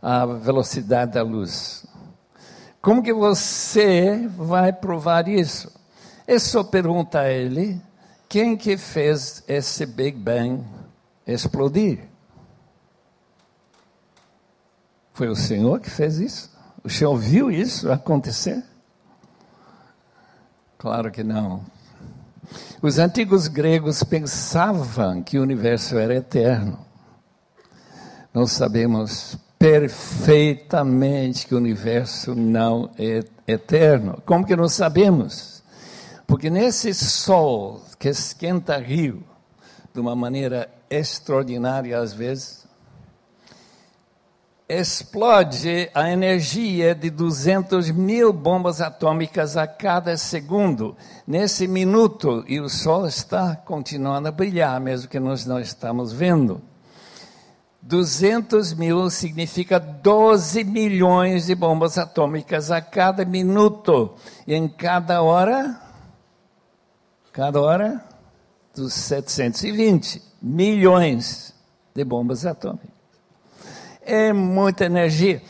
à 0.00 0.24
velocidade 0.24 1.14
da 1.14 1.24
luz. 1.24 1.84
Como 2.80 3.02
que 3.02 3.12
você 3.12 4.28
vai 4.38 4.72
provar 4.72 5.26
isso? 5.26 5.72
É 6.24 6.38
só 6.38 6.62
perguntar 6.62 7.22
a 7.22 7.32
ele 7.32 7.82
quem 8.32 8.56
que 8.56 8.78
fez 8.78 9.44
esse 9.46 9.84
Big 9.84 10.16
Bang 10.16 10.64
explodir. 11.26 11.98
Foi 15.12 15.28
o 15.28 15.36
Senhor 15.36 15.78
que 15.80 15.90
fez 15.90 16.18
isso? 16.18 16.50
O 16.82 16.88
Senhor 16.88 17.14
viu 17.14 17.50
isso 17.50 17.92
acontecer? 17.92 18.64
Claro 20.78 21.10
que 21.10 21.22
não. 21.22 21.62
Os 22.80 22.98
antigos 22.98 23.48
gregos 23.48 24.02
pensavam 24.02 25.22
que 25.22 25.38
o 25.38 25.42
universo 25.42 25.98
era 25.98 26.14
eterno. 26.14 26.78
Nós 28.32 28.52
sabemos 28.52 29.36
perfeitamente 29.58 31.46
que 31.46 31.54
o 31.54 31.58
universo 31.58 32.34
não 32.34 32.90
é 32.98 33.22
eterno. 33.46 34.22
Como 34.24 34.46
que 34.46 34.56
nós 34.56 34.72
sabemos? 34.72 35.62
Porque 36.26 36.48
nesse 36.48 36.94
sol 36.94 37.82
que 38.02 38.08
esquenta 38.08 38.78
rio 38.78 39.22
de 39.94 40.00
uma 40.00 40.16
maneira 40.16 40.68
extraordinária 40.90 41.96
às 41.96 42.12
vezes, 42.12 42.66
explode 44.68 45.88
a 45.94 46.10
energia 46.10 46.96
de 46.96 47.10
200 47.10 47.92
mil 47.92 48.32
bombas 48.32 48.80
atômicas 48.80 49.56
a 49.56 49.68
cada 49.68 50.16
segundo, 50.16 50.96
nesse 51.24 51.68
minuto, 51.68 52.42
e 52.48 52.58
o 52.58 52.68
Sol 52.68 53.06
está 53.06 53.54
continuando 53.54 54.26
a 54.26 54.32
brilhar, 54.32 54.80
mesmo 54.80 55.08
que 55.08 55.20
nós 55.20 55.46
não 55.46 55.60
estamos 55.60 56.12
vendo. 56.12 56.60
200 57.82 58.74
mil 58.74 59.08
significa 59.10 59.78
12 59.78 60.64
milhões 60.64 61.46
de 61.46 61.54
bombas 61.54 61.96
atômicas 61.98 62.72
a 62.72 62.80
cada 62.80 63.24
minuto. 63.24 64.16
E 64.44 64.54
em 64.54 64.66
cada 64.68 65.22
hora, 65.22 65.81
cada 67.32 67.60
hora, 67.60 68.04
dos 68.74 68.92
720 68.92 70.22
milhões 70.40 71.54
de 71.94 72.04
bombas 72.04 72.44
atômicas. 72.44 72.90
É 74.02 74.32
muita 74.32 74.84
energia. 74.84 75.42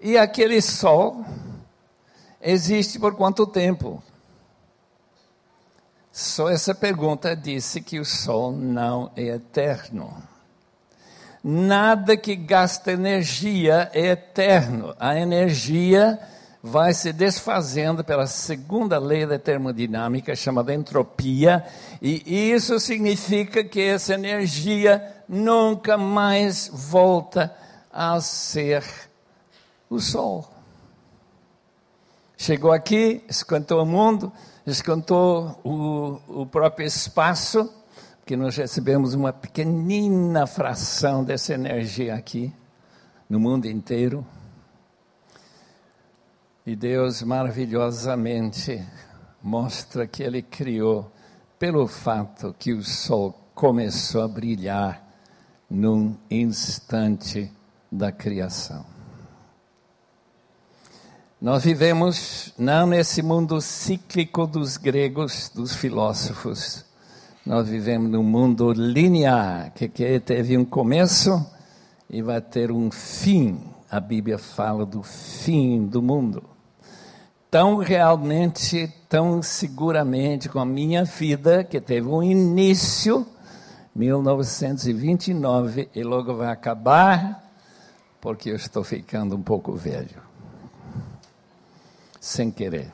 E 0.00 0.16
aquele 0.16 0.60
sol 0.60 1.24
existe 2.40 2.98
por 2.98 3.16
quanto 3.16 3.46
tempo? 3.46 4.02
Só 6.12 6.48
essa 6.48 6.74
pergunta 6.74 7.34
disse 7.34 7.80
que 7.80 7.98
o 7.98 8.04
sol 8.04 8.52
não 8.52 9.10
é 9.16 9.22
eterno. 9.22 10.22
Nada 11.42 12.16
que 12.16 12.34
gasta 12.34 12.92
energia 12.92 13.90
é 13.92 14.06
eterno. 14.08 14.94
A 14.98 15.18
energia 15.18 16.18
vai 16.62 16.92
se 16.92 17.12
desfazendo 17.12 18.02
pela 18.02 18.26
segunda 18.26 18.98
lei 18.98 19.26
da 19.26 19.38
termodinâmica, 19.38 20.34
chamada 20.34 20.74
entropia, 20.74 21.64
e 22.02 22.50
isso 22.52 22.80
significa 22.80 23.62
que 23.62 23.80
essa 23.80 24.14
energia 24.14 25.22
nunca 25.28 25.96
mais 25.96 26.70
volta 26.72 27.54
a 27.92 28.20
ser 28.20 28.84
o 29.88 29.98
sol. 30.00 30.50
Chegou 32.36 32.72
aqui, 32.72 33.24
escantou 33.28 33.82
o 33.82 33.86
mundo, 33.86 34.30
escantou 34.66 35.58
o, 35.64 36.42
o 36.42 36.46
próprio 36.46 36.86
espaço, 36.86 37.72
que 38.26 38.36
nós 38.36 38.56
recebemos 38.56 39.14
uma 39.14 39.32
pequenina 39.32 40.46
fração 40.46 41.24
dessa 41.24 41.54
energia 41.54 42.14
aqui, 42.14 42.52
no 43.30 43.38
mundo 43.38 43.66
inteiro. 43.66 44.26
E 46.66 46.74
Deus 46.74 47.22
maravilhosamente 47.22 48.84
mostra 49.40 50.04
que 50.04 50.20
Ele 50.24 50.42
criou 50.42 51.12
pelo 51.60 51.86
fato 51.86 52.52
que 52.58 52.72
o 52.72 52.82
sol 52.82 53.32
começou 53.54 54.22
a 54.22 54.26
brilhar 54.26 55.00
num 55.70 56.16
instante 56.28 57.52
da 57.90 58.10
criação. 58.10 58.84
Nós 61.40 61.62
vivemos 61.62 62.52
não 62.58 62.88
nesse 62.88 63.22
mundo 63.22 63.60
cíclico 63.60 64.44
dos 64.44 64.76
gregos, 64.76 65.48
dos 65.54 65.72
filósofos. 65.72 66.84
Nós 67.46 67.68
vivemos 67.68 68.10
num 68.10 68.24
mundo 68.24 68.72
linear, 68.72 69.72
que, 69.72 69.88
que 69.88 70.18
teve 70.18 70.58
um 70.58 70.64
começo 70.64 71.46
e 72.10 72.20
vai 72.22 72.40
ter 72.40 72.72
um 72.72 72.90
fim. 72.90 73.60
A 73.88 74.00
Bíblia 74.00 74.36
fala 74.36 74.84
do 74.84 75.04
fim 75.04 75.86
do 75.86 76.02
mundo. 76.02 76.55
Tão 77.50 77.76
realmente, 77.76 78.92
tão 79.08 79.40
seguramente 79.42 80.48
com 80.48 80.58
a 80.58 80.66
minha 80.66 81.04
vida, 81.04 81.62
que 81.62 81.80
teve 81.80 82.08
um 82.08 82.22
início 82.22 83.26
1929 83.94 85.88
e 85.94 86.02
logo 86.02 86.34
vai 86.34 86.48
acabar, 86.48 87.42
porque 88.20 88.50
eu 88.50 88.56
estou 88.56 88.84
ficando 88.84 89.36
um 89.36 89.42
pouco 89.42 89.72
velho. 89.72 90.20
Sem 92.20 92.50
querer. 92.50 92.90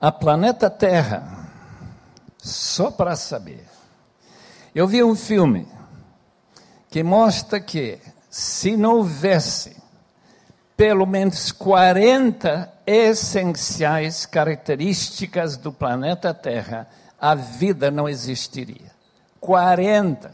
A 0.00 0.12
planeta 0.12 0.70
Terra, 0.70 1.50
só 2.38 2.90
para 2.90 3.16
saber. 3.16 3.66
Eu 4.72 4.86
vi 4.86 5.02
um 5.02 5.16
filme 5.16 5.66
que 6.88 7.02
mostra 7.02 7.58
que 7.58 7.98
se 8.30 8.76
não 8.76 8.96
houvesse 8.96 9.76
pelo 10.76 11.04
menos 11.06 11.50
40 11.50 12.72
essenciais 12.86 14.24
características 14.24 15.56
do 15.56 15.72
planeta 15.72 16.32
Terra, 16.32 16.88
a 17.20 17.34
vida 17.34 17.90
não 17.90 18.08
existiria. 18.08 18.92
40. 19.40 20.32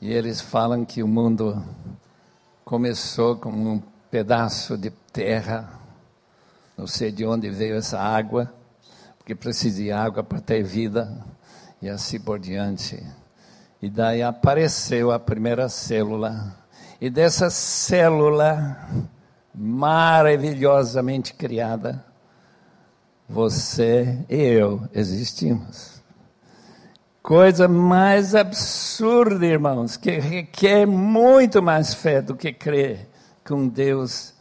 E 0.00 0.12
eles 0.12 0.40
falam 0.40 0.84
que 0.84 1.02
o 1.02 1.08
mundo 1.08 1.62
começou 2.64 3.36
como 3.36 3.74
um 3.74 3.82
pedaço 4.10 4.76
de 4.76 4.90
terra, 5.12 5.68
não 6.76 6.86
sei 6.86 7.12
de 7.12 7.24
onde 7.24 7.48
veio 7.48 7.76
essa 7.76 7.98
água, 8.00 8.52
porque 9.18 9.34
precisa 9.34 9.82
de 9.82 9.92
água 9.92 10.22
para 10.22 10.40
ter 10.40 10.62
vida, 10.62 11.24
e 11.80 11.88
assim 11.88 12.20
por 12.20 12.38
diante. 12.38 13.02
E 13.80 13.90
daí 13.90 14.22
apareceu 14.22 15.10
a 15.10 15.18
primeira 15.18 15.68
célula 15.68 16.56
e 17.00 17.10
dessa 17.10 17.50
célula 17.50 18.76
maravilhosamente 19.54 21.34
criada, 21.34 22.04
você 23.28 24.18
e 24.28 24.36
eu 24.36 24.88
existimos. 24.94 26.02
Coisa 27.22 27.66
mais 27.66 28.34
absurda, 28.34 29.44
irmãos, 29.44 29.96
que 29.96 30.12
requer 30.12 30.86
muito 30.86 31.62
mais 31.62 31.92
fé 31.92 32.22
do 32.22 32.36
que 32.36 32.52
crer 32.52 33.08
que 33.44 33.52
um 33.52 33.68
Deus 33.68 34.32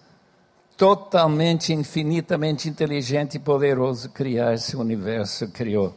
totalmente, 0.77 1.73
infinitamente 1.73 2.69
inteligente 2.69 3.35
e 3.35 3.39
poderoso 3.39 4.09
criar 4.09 4.53
esse 4.53 4.75
universo, 4.75 5.47
criou 5.47 5.95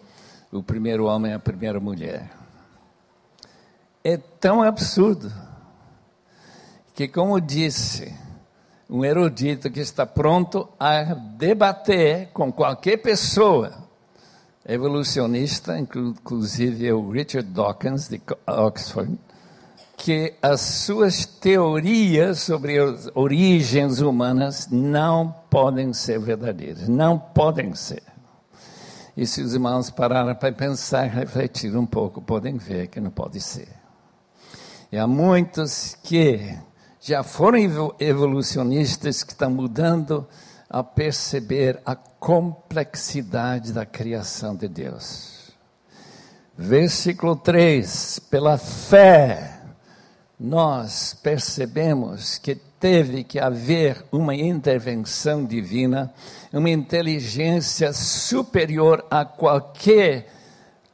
o 0.51 0.63
primeiro 0.63 1.05
homem 1.05 1.33
e 1.33 1.35
a 1.35 1.39
primeira 1.39 1.79
mulher. 1.79 2.38
É 4.11 4.17
tão 4.17 4.63
absurdo 4.63 5.31
que, 6.95 7.07
como 7.07 7.39
disse 7.39 8.11
um 8.89 9.05
erudito 9.05 9.71
que 9.71 9.81
está 9.81 10.07
pronto 10.07 10.67
a 10.81 11.03
debater 11.13 12.31
com 12.33 12.51
qualquer 12.51 12.97
pessoa, 13.03 13.71
evolucionista, 14.67 15.79
inclusive 15.79 16.91
o 16.91 17.11
Richard 17.11 17.51
Dawkins, 17.51 18.09
de 18.09 18.19
Oxford, 18.47 19.19
que 19.95 20.33
as 20.41 20.63
suas 20.63 21.27
teorias 21.27 22.39
sobre 22.39 22.79
as 22.79 23.11
origens 23.15 24.01
humanas 24.01 24.69
não 24.71 25.35
podem 25.51 25.93
ser 25.93 26.19
verdadeiras, 26.19 26.89
não 26.89 27.19
podem 27.19 27.75
ser. 27.75 28.03
E 29.15 29.27
se 29.27 29.43
os 29.43 29.53
irmãos 29.53 29.91
pararam 29.91 30.35
para 30.35 30.51
pensar, 30.51 31.09
refletir 31.09 31.77
um 31.77 31.85
pouco, 31.85 32.23
podem 32.23 32.57
ver 32.57 32.87
que 32.87 33.01
não 33.01 33.11
pode 33.11 33.39
ser. 33.39 33.78
E 34.91 34.97
há 34.97 35.07
muitos 35.07 35.99
que 36.03 36.57
já 36.99 37.23
foram 37.23 37.59
evolucionistas 38.01 39.23
que 39.23 39.33
estão 39.33 39.51
mudando 39.51 40.27
a 40.69 40.83
perceber 40.83 41.79
a 41.85 41.95
complexidade 41.95 43.71
da 43.71 43.85
criação 43.85 44.57
de 44.57 44.67
Deus. 44.67 45.53
Versículo 46.57 47.37
3: 47.37 48.19
pela 48.31 48.57
fé, 48.57 49.61
nós 50.41 51.13
percebemos 51.23 52.39
que 52.39 52.55
teve 52.55 53.25
que 53.25 53.39
haver 53.39 54.03
uma 54.11 54.35
intervenção 54.35 55.45
divina, 55.45 56.11
uma 56.51 56.71
inteligência 56.71 57.93
superior 57.93 59.05
a 59.11 59.23
qualquer 59.27 60.38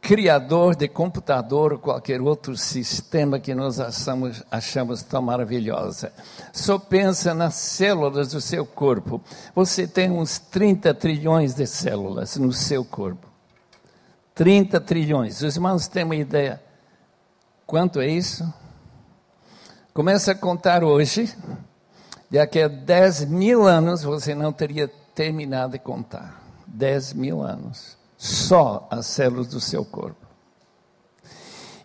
criador 0.05 0.77
de 0.77 0.87
computador 0.87 1.73
ou 1.73 1.79
qualquer 1.79 2.21
outro 2.21 2.55
sistema 2.59 3.41
que 3.41 3.55
nós 3.55 3.81
achamos, 3.81 4.45
achamos 4.51 5.03
tão 5.03 5.23
maravilhosa. 5.23 6.13
Só 6.53 6.79
pensa 6.79 7.33
nas 7.33 7.55
células 7.55 8.33
do 8.33 8.41
seu 8.41 8.67
corpo. 8.67 9.19
Você 9.55 9.87
tem 9.89 10.11
uns 10.11 10.39
30 10.39 10.93
trilhões 10.93 11.55
de 11.55 11.67
células 11.67 12.37
no 12.37 12.53
seu 12.53 12.85
corpo. 12.85 13.27
30 14.35 14.79
trilhões. 14.83 15.41
Os 15.41 15.57
irmãos 15.57 15.89
têm 15.89 16.05
uma 16.05 16.17
ideia. 16.17 16.63
Quanto 17.67 17.99
é 17.99 18.07
isso? 18.07 18.45
Começa 19.95 20.33
a 20.33 20.35
contar 20.35 20.85
hoje. 20.85 21.35
Daqui 22.31 22.61
a 22.61 22.69
10 22.69 23.25
mil 23.25 23.67
anos 23.67 24.03
você 24.03 24.35
não 24.35 24.53
teria 24.53 24.87
terminado 25.15 25.73
de 25.73 25.79
contar. 25.79 26.43
10 26.67 27.15
mil 27.15 27.41
anos 27.41 28.04
só 28.25 28.89
as 28.91 29.05
células 29.05 29.49
do 29.49 29.61
seu 29.61 29.85
corpo. 29.85 30.27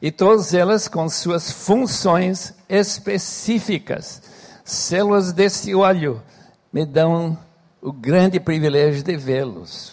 E 0.01 0.09
todas 0.09 0.53
elas 0.53 0.87
com 0.87 1.09
suas 1.09 1.51
funções 1.51 2.53
específicas. 2.69 4.21
Células 4.63 5.33
desse 5.33 5.75
olho 5.75 6.23
me 6.71 6.85
dão 6.85 7.37
o 7.81 7.91
grande 7.91 8.39
privilégio 8.39 9.03
de 9.03 9.17
vê-los. 9.17 9.91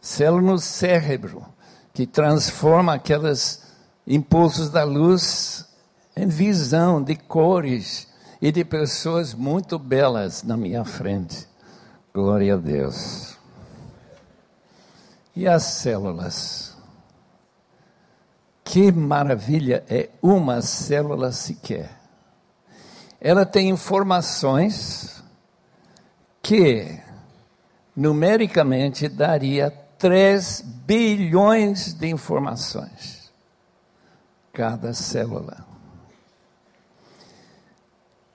Células 0.00 0.44
no 0.44 0.58
cérebro, 0.58 1.44
que 1.92 2.06
transforma 2.06 2.94
aqueles 2.94 3.62
impulsos 4.06 4.70
da 4.70 4.84
luz 4.84 5.66
em 6.16 6.26
visão 6.26 7.02
de 7.02 7.14
cores 7.14 8.08
e 8.40 8.50
de 8.50 8.64
pessoas 8.64 9.34
muito 9.34 9.78
belas 9.78 10.42
na 10.42 10.56
minha 10.56 10.82
frente. 10.82 11.46
Glória 12.14 12.54
a 12.54 12.56
Deus. 12.56 13.31
E 15.34 15.48
as 15.48 15.62
células? 15.62 16.76
Que 18.62 18.92
maravilha 18.92 19.84
é 19.88 20.10
uma 20.22 20.60
célula 20.60 21.32
sequer. 21.32 21.90
Ela 23.20 23.46
tem 23.46 23.70
informações 23.70 25.22
que 26.42 27.00
numericamente 27.94 29.08
daria 29.08 29.70
3 29.98 30.60
bilhões 30.86 31.94
de 31.94 32.08
informações. 32.08 33.32
Cada 34.52 34.92
célula. 34.92 35.64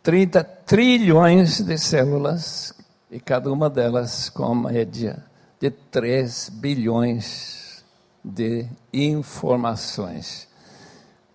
30 0.01 0.43
trilhões 0.43 1.61
de 1.61 1.77
células 1.77 2.73
e 3.11 3.19
cada 3.19 3.51
uma 3.51 3.69
delas 3.69 4.29
com 4.29 4.55
média 4.55 5.23
de 5.59 5.71
3 5.71 6.49
bilhões 6.49 7.83
de 8.23 8.67
informações. 8.93 10.47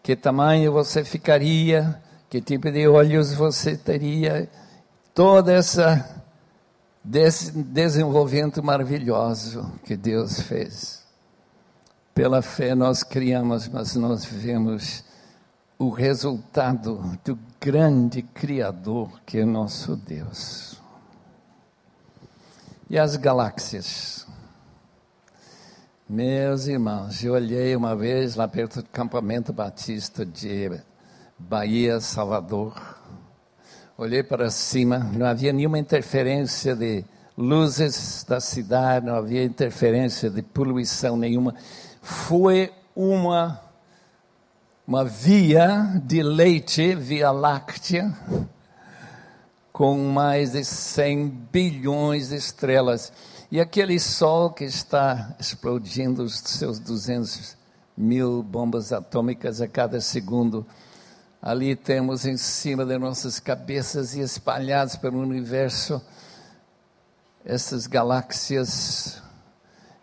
Que 0.03 0.15
tamanho 0.17 0.73
você 0.73 1.05
ficaria? 1.05 2.01
Que 2.29 2.41
tipo 2.41 2.71
de 2.71 2.89
olhos 2.89 3.33
você 3.33 3.77
teria? 3.77 4.49
Toda 5.15 5.53
essa 5.53 6.23
desse 7.05 7.51
desenvolvimento 7.51 8.63
maravilhoso 8.63 9.73
que 9.85 9.97
Deus 9.97 10.41
fez. 10.41 11.03
Pela 12.15 12.43
fé 12.43 12.75
nós 12.75 13.03
criamos, 13.03 13.69
mas 13.69 13.97
nós 13.97 14.25
vemos 14.25 15.05
o 15.79 15.91
resultado 15.91 17.19
do 17.25 17.39
grande 17.61 18.23
Criador 18.23 19.21
que 19.27 19.39
é 19.39 19.45
nosso 19.45 19.97
Deus. 19.97 20.82
E 22.93 22.99
as 22.99 23.17
galáxias? 23.17 24.27
Meus 26.07 26.67
irmãos, 26.67 27.25
eu 27.25 27.33
olhei 27.33 27.75
uma 27.75 27.97
vez 27.97 28.35
lá 28.35 28.47
perto 28.47 28.83
do 28.83 28.89
campamento 28.91 29.51
batista 29.51 30.27
de 30.27 30.79
Bahia, 31.39 32.01
Salvador. 32.01 32.99
Olhei 33.97 34.23
para 34.23 34.51
cima, 34.51 34.99
não 34.99 35.25
havia 35.25 35.55
nenhuma 35.55 35.79
interferência 35.79 36.77
de 36.77 37.03
luzes 37.35 38.27
da 38.29 38.41
cidade, 38.41 39.07
não 39.07 39.15
havia 39.15 39.43
interferência 39.43 40.29
de 40.29 40.43
poluição 40.43 41.17
nenhuma. 41.17 41.55
Foi 42.03 42.71
uma 42.95 43.59
uma 44.87 45.03
via 45.03 45.99
de 46.05 46.23
leite, 46.23 46.95
via 46.95 47.31
láctea, 47.31 48.15
com 49.73 49.97
mais 49.97 50.53
de 50.53 50.65
100 50.65 51.29
bilhões 51.51 52.29
de 52.29 52.37
estrelas. 52.37 53.13
E 53.51 53.61
aquele 53.61 53.99
sol 53.99 54.51
que 54.51 54.65
está 54.65 55.35
explodindo 55.39 56.23
os 56.23 56.39
seus 56.39 56.79
200 56.79 57.57
mil 57.97 58.43
bombas 58.43 58.93
atômicas 58.93 59.61
a 59.61 59.69
cada 59.69 60.01
segundo. 60.01 60.67
Ali 61.41 61.75
temos 61.75 62.25
em 62.27 62.37
cima 62.37 62.85
de 62.85 62.99
nossas 62.99 63.41
cabeças 63.41 64.15
e 64.15 64.21
espalhados 64.21 64.97
pelo 64.97 65.21
universo 65.21 66.01
essas 67.45 67.89
galáxias 67.89 69.21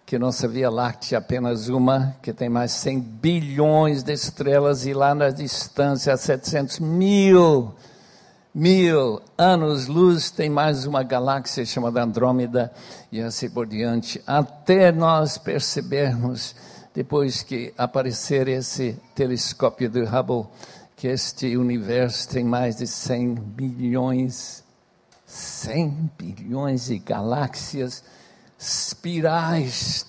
que 0.05 0.17
nossa 0.17 0.47
Via 0.47 0.69
Láctea 0.69 1.17
é 1.17 1.19
apenas 1.19 1.69
uma, 1.69 2.15
que 2.21 2.33
tem 2.33 2.49
mais 2.49 2.71
100 2.71 2.99
bilhões 2.99 4.03
de 4.03 4.11
estrelas 4.11 4.85
e 4.85 4.93
lá 4.93 5.13
na 5.13 5.29
distância, 5.29 6.11
a 6.11 6.17
700 6.17 6.79
mil 6.79 7.73
mil 8.53 9.21
anos-luz 9.37 10.31
tem 10.31 10.49
mais 10.49 10.85
uma 10.85 11.03
galáxia 11.03 11.63
chamada 11.65 12.01
Andrômeda 12.01 12.73
e 13.11 13.21
assim 13.21 13.49
por 13.49 13.67
diante, 13.67 14.21
até 14.25 14.91
nós 14.91 15.37
percebermos, 15.37 16.55
depois 16.93 17.43
que 17.43 17.73
aparecer 17.77 18.47
esse 18.47 18.97
telescópio 19.13 19.89
do 19.89 20.03
Hubble, 20.03 20.47
que 20.95 21.07
este 21.07 21.55
universo 21.55 22.27
tem 22.27 22.43
mais 22.43 22.77
de 22.77 22.87
100 22.87 23.35
bilhões, 23.35 24.63
100 25.25 26.11
bilhões 26.17 26.85
de 26.87 26.97
galáxias, 26.97 28.03
espirais 28.57 30.05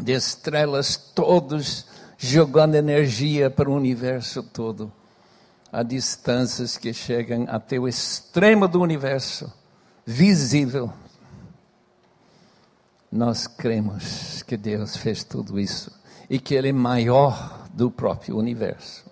de 0.00 0.12
estrelas, 0.12 0.96
todos 0.96 1.84
jogando 2.16 2.76
energia 2.76 3.50
para 3.50 3.68
o 3.68 3.74
universo 3.74 4.42
todo 4.42 4.92
a 5.72 5.82
distâncias 5.82 6.76
que 6.76 6.92
chegam 6.92 7.46
até 7.48 7.78
o 7.78 7.88
extremo 7.88 8.68
do 8.68 8.80
universo, 8.80 9.52
visível. 10.04 10.92
Nós 13.10 13.46
cremos 13.46 14.42
que 14.42 14.56
Deus 14.56 14.96
fez 14.96 15.24
tudo 15.24 15.58
isso 15.58 15.90
e 16.28 16.38
que 16.38 16.54
Ele 16.54 16.68
é 16.68 16.72
maior 16.72 17.68
do 17.72 17.90
próprio 17.90 18.36
universo. 18.36 19.04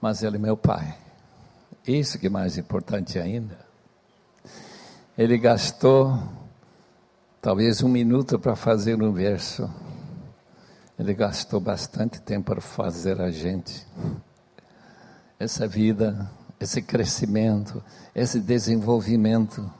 Mas 0.00 0.22
Ele 0.22 0.36
é 0.36 0.38
meu 0.38 0.56
Pai. 0.56 0.96
Isso 1.86 2.18
que 2.18 2.26
é 2.26 2.30
mais 2.30 2.58
importante 2.58 3.18
ainda. 3.18 3.58
Ele 5.16 5.38
gastou 5.38 6.18
talvez 7.40 7.82
um 7.82 7.88
minuto 7.88 8.38
para 8.38 8.56
fazer 8.56 9.00
um 9.00 9.12
verso 9.12 9.70
ele 10.98 11.12
gastou 11.12 11.60
bastante 11.60 12.20
tempo 12.20 12.52
para 12.52 12.60
fazer 12.60 13.20
a 13.20 13.30
gente. 13.30 13.86
Essa 15.38 15.68
vida, 15.68 16.30
esse 16.58 16.80
crescimento, 16.80 17.82
esse 18.14 18.40
desenvolvimento, 18.40 19.70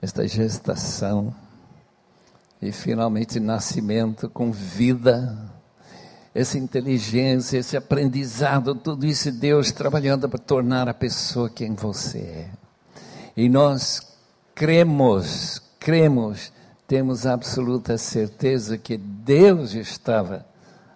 esta 0.00 0.26
gestação 0.26 1.34
e 2.62 2.70
finalmente 2.70 3.40
nascimento 3.40 4.28
com 4.28 4.52
vida, 4.52 5.36
essa 6.32 6.56
inteligência, 6.56 7.58
esse 7.58 7.76
aprendizado, 7.76 8.74
tudo 8.76 9.04
isso 9.04 9.32
Deus 9.32 9.72
trabalhando 9.72 10.28
para 10.28 10.38
tornar 10.38 10.88
a 10.88 10.94
pessoa 10.94 11.50
quem 11.50 11.74
você 11.74 12.18
é. 12.18 12.50
E 13.36 13.48
nós 13.48 14.00
cremos, 14.54 15.60
cremos 15.80 16.52
temos 16.88 17.26
absoluta 17.26 17.98
certeza 17.98 18.78
que 18.78 18.96
Deus 18.96 19.74
estava 19.74 20.46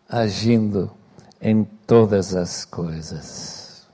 agindo 0.09 0.91
em 1.39 1.65
todas 1.87 2.35
as 2.35 2.65
coisas. 2.65 3.87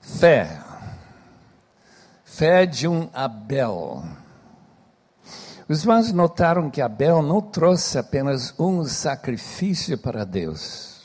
Fé. 0.00 0.58
Fé 2.24 2.64
de 2.64 2.88
um 2.88 3.10
Abel. 3.12 4.02
Os 5.68 5.82
irmãos 5.82 6.10
notaram 6.10 6.70
que 6.70 6.80
Abel 6.80 7.20
não 7.20 7.42
trouxe 7.42 7.98
apenas 7.98 8.54
um 8.58 8.84
sacrifício 8.86 9.98
para 9.98 10.24
Deus. 10.24 11.02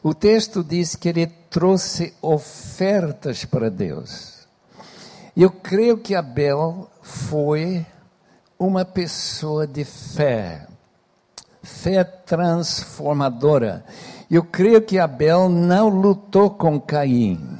O 0.00 0.14
texto 0.14 0.62
diz 0.62 0.94
que 0.94 1.08
ele 1.08 1.26
trouxe 1.26 2.14
ofertas 2.22 3.44
para 3.44 3.68
Deus. 3.68 4.37
Eu 5.40 5.50
creio 5.50 5.96
que 5.96 6.16
Abel 6.16 6.90
foi 7.00 7.86
uma 8.58 8.84
pessoa 8.84 9.68
de 9.68 9.84
fé, 9.84 10.66
fé 11.62 12.02
transformadora. 12.02 13.84
Eu 14.28 14.42
creio 14.42 14.82
que 14.82 14.98
Abel 14.98 15.48
não 15.48 15.88
lutou 15.88 16.50
com 16.50 16.80
Caim. 16.80 17.56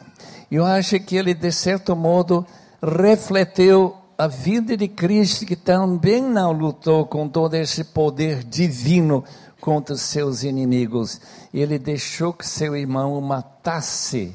Eu 0.50 0.66
acho 0.66 0.98
que 0.98 1.14
ele, 1.14 1.32
de 1.32 1.52
certo 1.52 1.94
modo, 1.94 2.44
refletiu 2.82 3.94
a 4.18 4.26
vida 4.26 4.76
de 4.76 4.88
Cristo, 4.88 5.46
que 5.46 5.54
também 5.54 6.20
não 6.20 6.50
lutou 6.50 7.06
com 7.06 7.28
todo 7.28 7.54
esse 7.54 7.84
poder 7.84 8.42
divino 8.42 9.22
contra 9.60 9.94
seus 9.94 10.42
inimigos. 10.42 11.20
Ele 11.54 11.78
deixou 11.78 12.32
que 12.32 12.44
seu 12.44 12.74
irmão 12.74 13.16
o 13.16 13.22
matasse. 13.22 14.34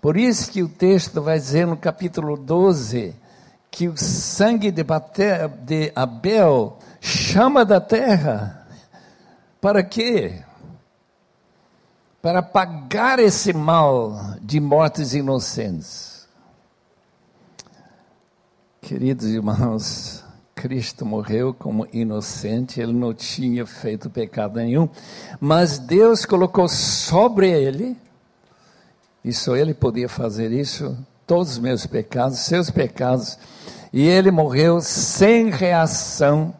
Por 0.00 0.16
isso 0.16 0.50
que 0.50 0.62
o 0.62 0.68
texto 0.68 1.20
vai 1.20 1.38
dizer 1.38 1.66
no 1.66 1.76
capítulo 1.76 2.36
12 2.36 3.14
que 3.70 3.86
o 3.86 3.96
sangue 3.96 4.70
de, 4.70 4.84
de 5.64 5.92
Abel 5.94 6.78
chama 7.00 7.64
da 7.64 7.80
terra. 7.80 8.66
Para 9.60 9.82
quê? 9.82 10.42
Para 12.22 12.42
pagar 12.42 13.18
esse 13.18 13.52
mal 13.52 14.36
de 14.40 14.58
mortes 14.58 15.14
inocentes. 15.14 16.26
Queridos 18.80 19.26
irmãos, 19.26 20.24
Cristo 20.54 21.06
morreu 21.06 21.54
como 21.54 21.86
inocente, 21.92 22.80
ele 22.80 22.92
não 22.92 23.14
tinha 23.14 23.66
feito 23.66 24.10
pecado 24.10 24.56
nenhum, 24.56 24.88
mas 25.38 25.78
Deus 25.78 26.24
colocou 26.24 26.68
sobre 26.68 27.50
ele, 27.50 27.96
e 29.24 29.32
só 29.32 29.56
ele 29.56 29.74
podia 29.74 30.08
fazer 30.08 30.52
isso, 30.52 30.96
todos 31.26 31.52
os 31.52 31.58
meus 31.58 31.86
pecados, 31.86 32.40
seus 32.40 32.70
pecados, 32.70 33.38
e 33.92 34.06
ele 34.06 34.30
morreu 34.30 34.80
sem 34.80 35.50
reação 35.50 36.54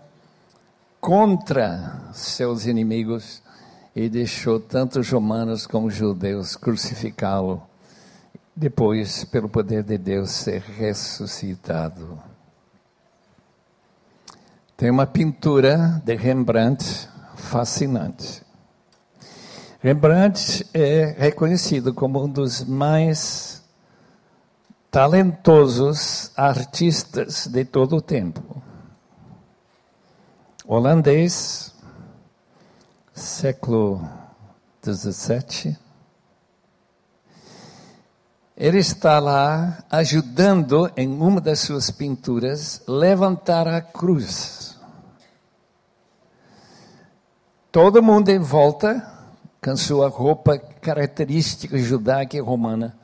contra 1.01 2.01
seus 2.13 2.67
inimigos 2.67 3.43
e 3.95 4.09
deixou 4.09 4.61
tanto 4.61 5.01
os 5.01 5.11
romanos 5.11 5.67
como 5.67 5.89
os 5.89 5.95
judeus 5.95 6.57
crucificá-lo. 6.57 7.63
Depois, 8.55 9.25
pelo 9.25 9.49
poder 9.49 9.83
de 9.83 9.97
Deus, 9.97 10.31
ser 10.31 10.61
ressuscitado. 10.61 12.21
Tem 14.77 14.91
uma 14.91 15.07
pintura 15.07 16.01
de 16.05 16.15
Rembrandt 16.15 17.09
fascinante. 17.37 18.43
Rembrandt 19.83 20.67
é 20.75 21.15
reconhecido 21.19 21.95
como 21.95 22.23
um 22.23 22.29
dos 22.29 22.65
mais 22.65 23.65
talentosos 24.91 26.31
artistas 26.37 27.47
de 27.47 27.65
todo 27.65 27.97
o 27.97 28.03
tempo. 28.03 28.63
Holandês, 30.67 31.75
século 33.15 34.07
XVII. 34.85 35.77
Ele 38.57 38.79
está 38.79 39.19
lá 39.19 39.83
ajudando, 39.91 40.93
em 40.95 41.09
uma 41.09 41.41
das 41.41 41.61
suas 41.61 41.91
pinturas, 41.91 42.83
levantar 42.87 43.67
a 43.67 43.81
cruz 43.81 44.61
Todo 47.73 48.03
mundo 48.03 48.31
em 48.31 48.41
volta 48.41 49.20
com 49.63 49.77
sua 49.77 50.09
roupa 50.09 50.59
característica 50.59 51.77
judaica 51.79 52.37
e 52.37 52.41
romana. 52.41 52.97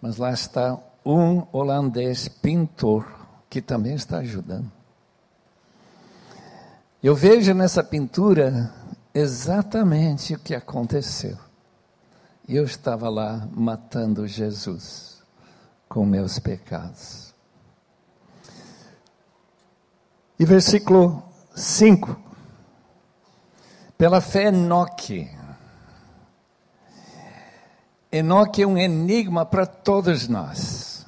Mas 0.00 0.16
lá 0.16 0.32
está 0.32 0.78
um 1.04 1.46
holandês 1.52 2.28
pintor 2.28 3.06
que 3.50 3.60
também 3.60 3.94
está 3.94 4.18
ajudando. 4.18 4.70
Eu 7.02 7.14
vejo 7.14 7.52
nessa 7.52 7.82
pintura 7.82 8.72
exatamente 9.12 10.34
o 10.34 10.38
que 10.38 10.54
aconteceu. 10.54 11.36
Eu 12.48 12.64
estava 12.64 13.08
lá 13.08 13.48
matando 13.52 14.26
Jesus 14.26 15.22
com 15.88 16.04
meus 16.04 16.38
pecados. 16.38 17.34
E 20.38 20.44
versículo 20.44 21.22
5 21.54 22.24
pela 23.96 24.20
fé, 24.20 24.48
Enoque. 24.48 25.30
Enoque 28.16 28.62
é 28.62 28.66
um 28.66 28.78
enigma 28.78 29.44
para 29.44 29.66
todos 29.66 30.28
nós. 30.28 31.04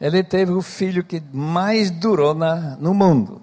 Ele 0.00 0.24
teve 0.24 0.52
o 0.52 0.62
filho 0.62 1.04
que 1.04 1.22
mais 1.32 1.90
durou 1.90 2.34
na, 2.34 2.76
no 2.76 2.94
mundo. 2.94 3.42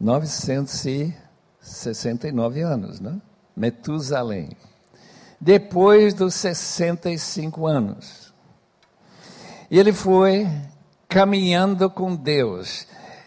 969 0.00 2.62
anos, 2.62 3.00
né? 3.00 3.20
Metusalém. 3.54 4.56
Depois 5.38 6.14
dos 6.14 6.32
65 6.36 7.66
anos. 7.66 8.32
E 9.70 9.78
ele 9.78 9.92
foi 9.92 10.48
caminhando 11.06 11.90
com 11.90 12.16
Deus. 12.16 12.86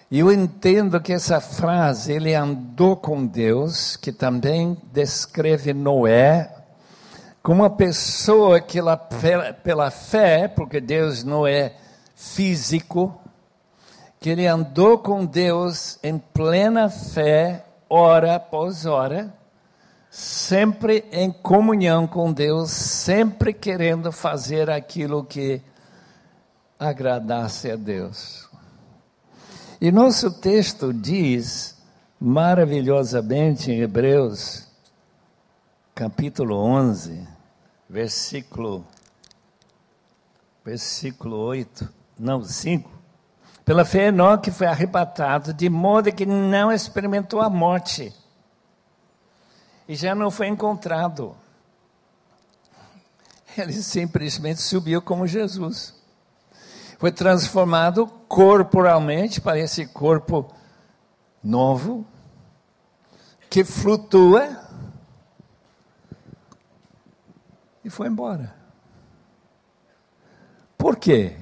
E 0.09 0.17
eu 0.17 0.31
entendo 0.31 0.99
que 0.99 1.13
essa 1.13 1.39
frase, 1.39 2.11
ele 2.11 2.33
andou 2.33 2.97
com 2.97 3.23
Deus, 3.23 3.95
que 3.97 4.11
também 4.11 4.75
descreve 4.91 5.75
Noé, 5.75 6.62
como 7.43 7.61
uma 7.61 7.69
pessoa 7.69 8.61
que 8.61 8.79
ela, 8.79 8.95
pela 8.95 9.91
fé, 9.91 10.47
porque 10.47 10.79
Deus 10.79 11.25
não 11.25 11.45
é 11.45 11.75
físico, 12.15 13.19
que 14.17 14.29
ele 14.29 14.47
andou 14.47 14.97
com 14.97 15.25
Deus 15.25 15.99
em 16.01 16.17
plena 16.17 16.89
fé, 16.89 17.65
hora 17.89 18.35
após 18.35 18.85
hora, 18.85 19.33
sempre 20.09 21.03
em 21.11 21.29
comunhão 21.29 22.07
com 22.07 22.31
Deus, 22.31 22.71
sempre 22.71 23.51
querendo 23.51 24.09
fazer 24.09 24.69
aquilo 24.69 25.25
que 25.25 25.61
agradasse 26.79 27.69
a 27.69 27.75
Deus. 27.75 28.47
E 29.81 29.91
nosso 29.91 30.31
texto 30.31 30.93
diz 30.93 31.77
maravilhosamente 32.17 33.69
em 33.69 33.81
Hebreus, 33.81 34.65
capítulo 35.93 36.55
11, 36.55 37.32
versículo, 37.93 38.83
versículo 40.65 41.37
8, 41.37 41.87
não, 42.17 42.43
5. 42.43 42.89
Pela 43.63 43.85
fé, 43.85 44.07
Enoque 44.07 44.49
foi 44.49 44.65
arrebatado 44.65 45.53
de 45.53 45.69
modo 45.69 46.11
que 46.11 46.25
não 46.25 46.71
experimentou 46.71 47.39
a 47.39 47.51
morte 47.51 48.11
e 49.87 49.95
já 49.95 50.15
não 50.15 50.31
foi 50.31 50.47
encontrado. 50.47 51.37
Ele 53.55 53.73
simplesmente 53.73 54.59
subiu 54.59 54.99
como 54.99 55.27
Jesus 55.27 55.93
foi 56.97 57.11
transformado 57.11 58.07
corporalmente 58.27 59.39
para 59.39 59.59
esse 59.59 59.85
corpo 59.85 60.51
novo, 61.43 62.07
que 63.49 63.63
flutua, 63.63 64.62
e 67.83 67.89
foi 67.89 68.07
embora. 68.07 68.55
Por 70.77 70.97
quê? 70.97 71.37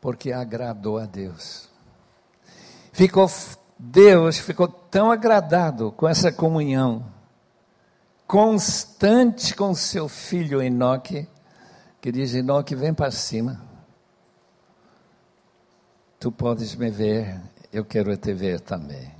Porque 0.00 0.32
agradou 0.32 0.98
a 0.98 1.06
Deus. 1.06 1.68
Ficou 2.92 3.28
Deus 3.82 4.38
ficou 4.38 4.68
tão 4.68 5.10
agradado 5.10 5.90
com 5.92 6.06
essa 6.06 6.30
comunhão 6.30 7.06
constante 8.30 9.56
com 9.56 9.74
seu 9.74 10.08
filho 10.08 10.62
Enoque, 10.62 11.26
que 12.00 12.12
diz: 12.12 12.32
Enoque, 12.32 12.76
vem 12.76 12.94
para 12.94 13.10
cima. 13.10 13.60
Tu 16.20 16.30
podes 16.30 16.76
me 16.76 16.90
ver, 16.90 17.40
eu 17.72 17.84
quero 17.84 18.16
te 18.16 18.32
ver 18.32 18.60
também. 18.60 19.19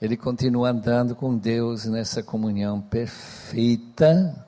Ele 0.00 0.16
continua 0.16 0.70
andando 0.70 1.14
com 1.14 1.36
Deus 1.36 1.84
nessa 1.84 2.22
comunhão 2.22 2.80
perfeita, 2.80 4.46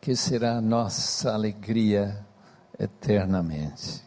que 0.00 0.14
será 0.14 0.56
a 0.56 0.60
nossa 0.60 1.32
alegria 1.32 2.24
eternamente. 2.78 4.04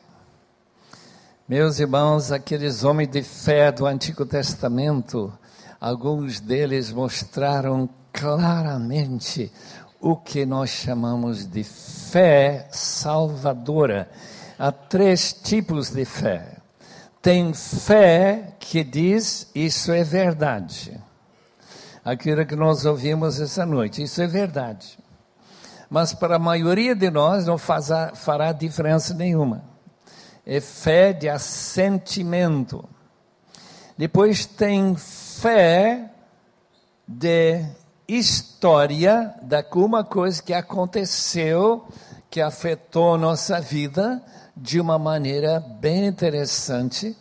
Meus 1.48 1.80
irmãos, 1.80 2.32
aqueles 2.32 2.84
homens 2.84 3.10
de 3.10 3.24
fé 3.24 3.72
do 3.72 3.86
Antigo 3.86 4.26
Testamento, 4.26 5.34
alguns 5.82 6.40
deles 6.40 6.92
mostraram 6.92 7.90
claramente 8.14 9.52
o 10.00 10.16
que 10.16 10.46
nós 10.46 10.70
chamamos 10.70 11.46
de 11.46 11.64
fé 11.64 12.70
salvadora. 12.72 14.10
Há 14.58 14.72
três 14.72 15.34
tipos 15.34 15.90
de 15.90 16.06
fé. 16.06 16.59
Tem 17.22 17.54
fé 17.54 18.56
que 18.60 18.84
diz 18.84 19.50
isso 19.54 19.92
é 19.92 20.04
verdade. 20.04 21.00
aquilo 22.04 22.46
que 22.46 22.56
nós 22.56 22.86
ouvimos 22.86 23.40
essa 23.42 23.66
noite. 23.66 24.02
Isso 24.02 24.22
é 24.22 24.28
verdade. 24.28 24.98
Mas 25.90 26.14
para 26.14 26.38
a 26.38 26.40
maioria 26.40 26.96
de 26.96 27.10
nós 27.10 27.46
não 27.46 27.58
faz, 27.58 27.90
fará 28.16 28.52
diferença 28.52 29.14
nenhuma. 29.14 29.64
É 30.46 30.62
fé 30.62 31.12
de 31.12 31.28
assentimento. 31.28 32.88
Depois 33.98 34.46
tem 34.46 34.96
fé 34.96 36.10
de 37.06 37.66
história 38.08 39.36
de 39.42 39.56
alguma 39.58 40.04
coisa 40.04 40.42
que 40.42 40.54
aconteceu, 40.54 41.86
que 42.30 42.40
afetou 42.40 43.18
nossa 43.18 43.60
vida 43.60 44.24
de 44.62 44.80
uma 44.80 45.00
maneira 45.00 45.60
bem 45.60 46.06
interessante. 46.06 47.16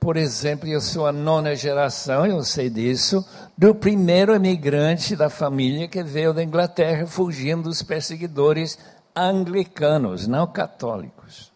Por 0.00 0.16
exemplo, 0.16 0.68
eu 0.68 0.80
sou 0.80 1.06
a 1.06 1.12
nona 1.12 1.54
geração, 1.54 2.26
eu 2.26 2.42
sei 2.42 2.68
disso, 2.68 3.24
do 3.56 3.74
primeiro 3.74 4.34
imigrante 4.34 5.16
da 5.16 5.30
família 5.30 5.88
que 5.88 6.02
veio 6.02 6.34
da 6.34 6.42
Inglaterra 6.42 7.06
fugindo 7.06 7.64
dos 7.64 7.82
perseguidores 7.82 8.78
anglicanos, 9.14 10.26
não 10.26 10.46
católicos. 10.46 11.52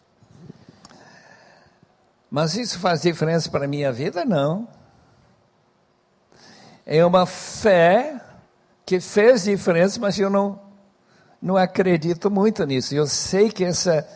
Mas 2.30 2.54
isso 2.54 2.78
faz 2.78 3.02
diferença 3.02 3.50
para 3.50 3.64
a 3.64 3.68
minha 3.68 3.92
vida? 3.92 4.24
Não. 4.24 4.68
É 6.86 7.04
uma 7.04 7.26
fé 7.26 8.20
que 8.86 9.00
fez 9.00 9.44
diferença, 9.44 10.00
mas 10.00 10.18
eu 10.18 10.30
não, 10.30 10.60
não 11.42 11.56
acredito 11.56 12.30
muito 12.30 12.64
nisso. 12.64 12.94
Eu 12.94 13.06
sei 13.06 13.50
que 13.50 13.64
essa, 13.64 14.06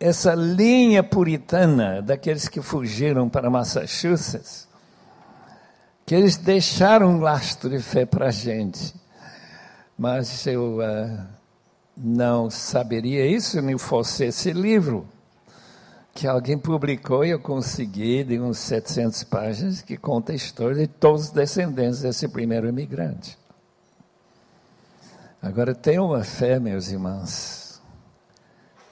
essa 0.00 0.34
linha 0.34 1.02
puritana 1.02 2.00
daqueles 2.00 2.48
que 2.48 2.62
fugiram 2.62 3.28
para 3.28 3.50
Massachusetts, 3.50 4.68
que 6.06 6.14
eles 6.14 6.36
deixaram 6.36 7.16
um 7.16 7.20
lastro 7.20 7.68
de 7.68 7.80
fé 7.80 8.06
para 8.06 8.28
a 8.28 8.30
gente. 8.30 8.94
Mas 9.98 10.46
eu 10.46 10.78
uh, 10.78 11.26
não 11.96 12.48
saberia 12.48 13.26
isso 13.26 13.60
não 13.60 13.76
fosse 13.78 14.24
esse 14.24 14.52
livro 14.52 15.06
que 16.14 16.26
alguém 16.26 16.58
publicou 16.58 17.24
e 17.24 17.30
eu 17.30 17.38
consegui, 17.38 18.24
de 18.24 18.40
uns 18.40 18.58
700 18.58 19.22
páginas, 19.24 19.82
que 19.82 19.96
conta 19.96 20.32
a 20.32 20.34
história 20.34 20.74
de 20.74 20.88
todos 20.88 21.26
os 21.26 21.30
descendentes 21.30 22.00
desse 22.00 22.26
primeiro 22.26 22.68
imigrante. 22.68 23.38
Agora, 25.40 25.76
tem 25.76 26.00
uma 26.00 26.24
fé, 26.24 26.58
meus 26.58 26.90
irmãos, 26.90 27.67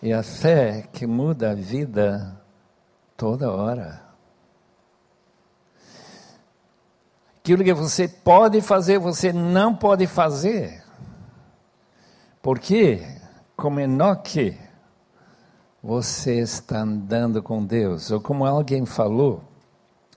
e 0.02 0.12
a 0.12 0.22
fé 0.22 0.88
que 0.92 1.06
muda 1.06 1.50
a 1.52 1.54
vida 1.54 2.40
toda 3.16 3.50
hora. 3.50 4.02
Aquilo 7.38 7.64
que 7.64 7.72
você 7.72 8.08
pode 8.08 8.60
fazer, 8.60 8.98
você 8.98 9.32
não 9.32 9.74
pode 9.74 10.06
fazer. 10.06 10.82
Por 12.42 12.58
quê? 12.58 13.06
Como 13.56 13.80
Enoque, 13.80 14.58
você 15.82 16.40
está 16.40 16.80
andando 16.80 17.42
com 17.42 17.64
Deus. 17.64 18.10
Ou 18.10 18.20
como 18.20 18.44
alguém 18.44 18.84
falou 18.84 19.42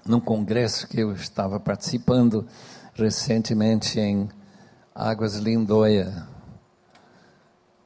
num 0.06 0.20
congresso 0.20 0.88
que 0.88 1.00
eu 1.00 1.12
estava 1.14 1.60
participando 1.60 2.48
recentemente 2.96 4.00
em 4.00 4.28
Águas 4.94 5.36
Lindóia. 5.36 6.28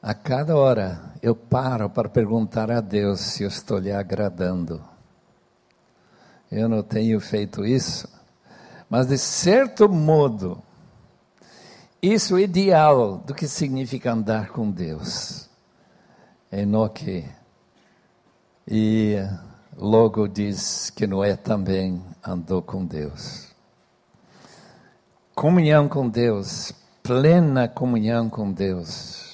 A 0.02 0.14
cada 0.14 0.56
hora 0.56 1.13
eu 1.24 1.34
paro 1.34 1.90
para 1.90 2.10
perguntar 2.10 2.70
a 2.70 2.82
Deus 2.82 3.22
se 3.22 3.44
eu 3.44 3.48
estou 3.48 3.78
lhe 3.78 3.94
agradando. 3.94 4.84
Eu 6.52 6.68
não 6.68 6.84
tenho 6.84 7.18
feito 7.22 7.66
isso, 7.66 8.10
mas 8.90 9.08
de 9.08 9.18
certo 9.18 9.88
modo, 9.88 10.62
isso 12.02 12.36
é 12.36 12.42
ideal 12.42 13.20
do 13.20 13.34
que 13.34 13.48
significa 13.48 14.12
andar 14.12 14.50
com 14.50 14.70
Deus. 14.70 15.50
Enoque 16.52 17.26
e 18.68 19.16
logo 19.78 20.28
diz 20.28 20.90
que 20.90 21.08
Noé 21.08 21.38
também 21.38 22.04
andou 22.22 22.62
com 22.62 22.86
Deus. 22.86 23.48
Comunhão 25.34 25.88
com 25.88 26.10
Deus, 26.10 26.74
plena 27.02 27.70
comunhão 27.70 28.30
com 28.30 28.52
Deus. 28.52 29.33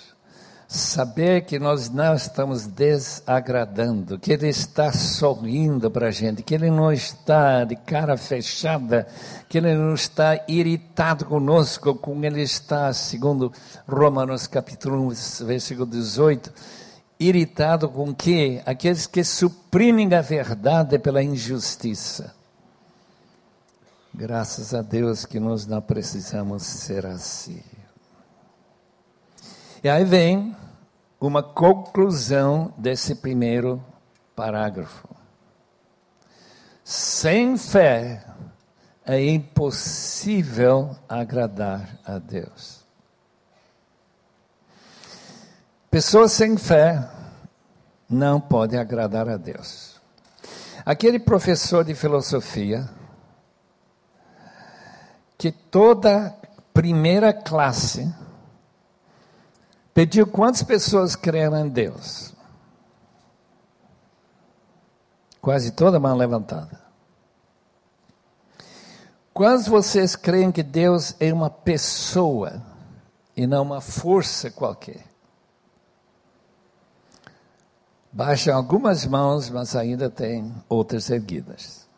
Saber 0.72 1.46
que 1.46 1.58
nós 1.58 1.90
não 1.90 2.14
estamos 2.14 2.68
desagradando, 2.68 4.20
que 4.20 4.32
Ele 4.32 4.50
está 4.50 4.94
sorrindo 4.94 5.90
para 5.90 6.10
a 6.10 6.12
gente, 6.12 6.44
que 6.44 6.54
Ele 6.54 6.70
não 6.70 6.94
está 6.94 7.64
de 7.66 7.76
cara 7.76 8.16
fechada, 8.16 9.08
que 9.50 9.58
Ele 9.58 9.74
não 9.74 9.96
está 9.96 10.40
irritado 10.48 11.26
conosco, 11.26 11.96
como 11.96 12.24
Ele 12.24 12.44
está, 12.44 12.94
segundo 12.94 13.52
Romanos 13.88 14.46
capítulo 14.46 15.08
1, 15.08 15.46
versículo 15.46 15.88
18 15.88 16.54
irritado 17.20 17.90
com 17.90 18.16
que 18.16 18.62
aqueles 18.66 19.06
que 19.06 19.24
suprimem 19.24 20.14
a 20.14 20.22
verdade 20.22 20.98
pela 20.98 21.22
injustiça. 21.22 22.34
Graças 24.14 24.74
a 24.74 24.82
Deus 24.82 25.26
que 25.26 25.40
nós 25.40 25.66
não 25.66 25.82
precisamos 25.82 26.64
ser 26.64 27.06
assim. 27.06 27.62
E 29.82 29.88
aí 29.88 30.04
vem 30.04 30.56
uma 31.22 31.42
conclusão 31.42 32.74
desse 32.78 33.16
primeiro 33.16 33.84
parágrafo. 34.36 35.08
Sem 36.84 37.58
fé 37.58 38.26
é 39.06 39.24
impossível 39.26 40.96
agradar 41.08 41.98
a 42.06 42.18
Deus. 42.18 42.84
Pessoas 45.90 46.34
sem 46.34 46.58
fé 46.58 47.10
não 48.10 48.42
podem 48.42 48.80
agradar 48.80 49.30
a 49.30 49.38
Deus. 49.38 50.00
Aquele 50.86 51.20
professor 51.20 51.84
de 51.86 51.96
filosofia 51.96 52.90
que 55.38 55.52
toda 55.52 56.36
primeira 56.74 57.32
classe 57.32 58.14
pediu 59.94 60.28
quantas 60.28 60.64
pessoas 60.64 61.16
creram 61.16 61.66
em 61.66 61.70
Deus. 61.70 62.34
Quase 65.42 65.72
toda 65.72 66.00
mão 66.00 66.16
levantada. 66.16 66.80
Quantos 69.34 69.68
vocês 69.68 70.16
creem 70.16 70.52
que 70.52 70.62
Deus 70.62 71.16
é 71.20 71.34
uma 71.34 71.50
pessoa 71.50 72.62
e 73.36 73.48
não 73.48 73.64
uma 73.64 73.80
força 73.80 74.52
qualquer? 74.52 75.06
Baixam 78.12 78.56
algumas 78.56 79.06
mãos, 79.06 79.50
mas 79.50 79.76
ainda 79.76 80.10
tem 80.10 80.54
outras 80.68 81.10
erguidas. 81.10 81.89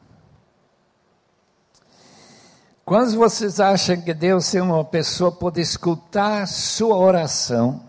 Quando 2.83 3.15
vocês 3.15 3.59
acham 3.59 4.01
que 4.01 4.13
Deus 4.13 4.53
é 4.55 4.61
uma 4.61 4.83
pessoa 4.83 5.31
pode 5.31 5.61
escutar 5.61 6.47
sua 6.47 6.97
oração, 6.97 7.83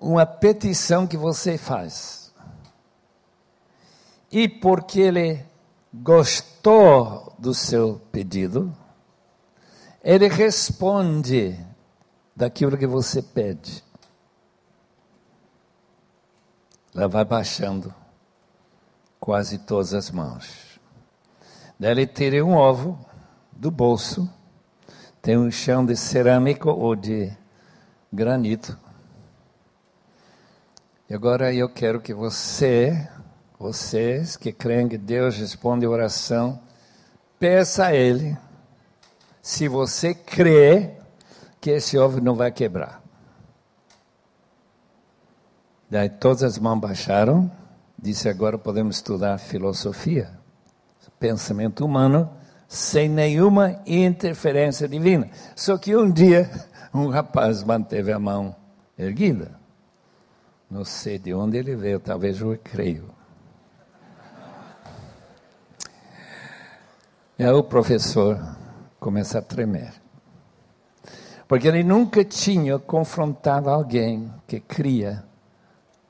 uma 0.00 0.26
petição 0.26 1.06
que 1.06 1.16
você 1.16 1.56
faz, 1.56 2.32
e 4.30 4.48
porque 4.48 5.00
Ele 5.00 5.44
gostou 5.94 7.32
do 7.38 7.54
seu 7.54 8.00
pedido, 8.10 8.74
Ele 10.02 10.28
responde 10.28 11.58
daquilo 12.34 12.76
que 12.76 12.86
você 12.86 13.22
pede. 13.22 13.84
Ela 16.94 17.06
vai 17.06 17.24
baixando 17.24 17.94
quase 19.20 19.58
todas 19.58 19.94
as 19.94 20.10
mãos. 20.10 20.80
Deve 21.78 22.06
ter 22.06 22.42
um 22.42 22.56
ovo 22.56 22.98
do 23.60 23.70
bolso, 23.70 24.26
tem 25.20 25.36
um 25.36 25.50
chão 25.50 25.84
de 25.84 25.94
cerâmica 25.94 26.70
ou 26.70 26.96
de 26.96 27.30
granito. 28.10 28.74
E 31.06 31.12
agora 31.12 31.52
eu 31.52 31.68
quero 31.68 32.00
que 32.00 32.14
você, 32.14 33.06
vocês 33.58 34.34
que 34.34 34.50
creem 34.50 34.88
que 34.88 34.96
Deus 34.96 35.36
responde 35.36 35.86
oração, 35.86 36.58
peça 37.38 37.86
a 37.86 37.94
Ele 37.94 38.34
se 39.42 39.68
você 39.68 40.14
crê 40.14 40.94
que 41.60 41.68
esse 41.68 41.98
ovo 41.98 42.18
não 42.18 42.34
vai 42.34 42.50
quebrar. 42.50 43.02
Daí 45.90 46.08
todas 46.08 46.42
as 46.42 46.58
mãos 46.58 46.80
baixaram, 46.80 47.52
disse 47.98 48.26
agora 48.26 48.56
podemos 48.56 48.96
estudar 48.96 49.36
filosofia, 49.36 50.30
pensamento 51.18 51.84
humano, 51.84 52.39
sem 52.70 53.08
nenhuma 53.08 53.82
interferência 53.84 54.86
divina. 54.86 55.28
Só 55.56 55.76
que 55.76 55.96
um 55.96 56.08
dia 56.08 56.48
um 56.94 57.08
rapaz 57.08 57.64
manteve 57.64 58.12
a 58.12 58.18
mão 58.18 58.54
erguida. 58.96 59.58
Não 60.70 60.84
sei 60.84 61.18
de 61.18 61.34
onde 61.34 61.58
ele 61.58 61.74
veio, 61.74 61.98
talvez 61.98 62.40
eu 62.40 62.56
creio. 62.62 63.10
E 67.36 67.42
aí 67.42 67.50
o 67.50 67.64
professor 67.64 68.40
começa 69.00 69.40
a 69.40 69.42
tremer. 69.42 69.92
Porque 71.48 71.66
ele 71.66 71.82
nunca 71.82 72.24
tinha 72.24 72.78
confrontado 72.78 73.68
alguém 73.68 74.32
que 74.46 74.60
cria 74.60 75.24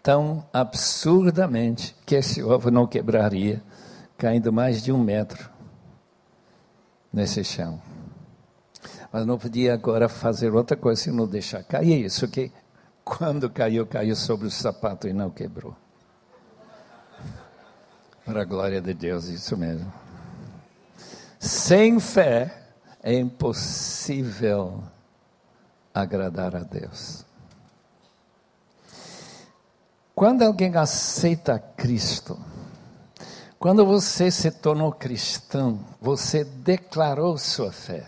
tão 0.03 0.45
absurdamente 0.53 1.97
que 2.05 2.17
esse 2.17 2.43
ovo 2.43 2.71
não 2.71 2.87
quebraria, 2.87 3.63
caindo 4.19 4.53
mais 4.53 4.83
de 4.83 4.93
um 4.93 4.99
metro 4.99 5.50
nesse 7.13 7.43
chão. 7.45 7.81
Mas 9.13 9.27
não 9.27 9.39
podia 9.39 9.75
agora 9.75 10.09
fazer 10.09 10.55
outra 10.55 10.77
coisa 10.77 11.03
se 11.03 11.11
não 11.11 11.27
deixar 11.27 11.63
cair 11.65 12.05
isso, 12.05 12.29
que 12.29 12.53
quando 13.05 13.51
caiu, 13.51 13.87
caiu 13.87 14.15
sobre 14.15 14.47
o 14.47 14.51
sapato 14.51 15.09
e 15.09 15.13
não 15.13 15.31
quebrou. 15.31 15.77
Para 18.25 18.43
a 18.43 18.45
glória 18.45 18.81
de 18.81 18.95
Deus, 18.95 19.27
isso 19.27 19.57
mesmo. 19.57 19.93
Sem 21.39 21.99
fé 21.99 22.69
é 23.03 23.15
impossível 23.15 24.85
agradar 25.93 26.55
a 26.55 26.61
Deus. 26.61 27.25
Quando 30.15 30.43
alguém 30.43 30.77
aceita 30.77 31.59
Cristo, 31.59 32.39
quando 33.61 33.85
você 33.85 34.31
se 34.31 34.51
tornou 34.51 34.91
cristão, 34.91 35.81
você 36.01 36.43
declarou 36.45 37.37
sua 37.37 37.71
fé. 37.71 38.07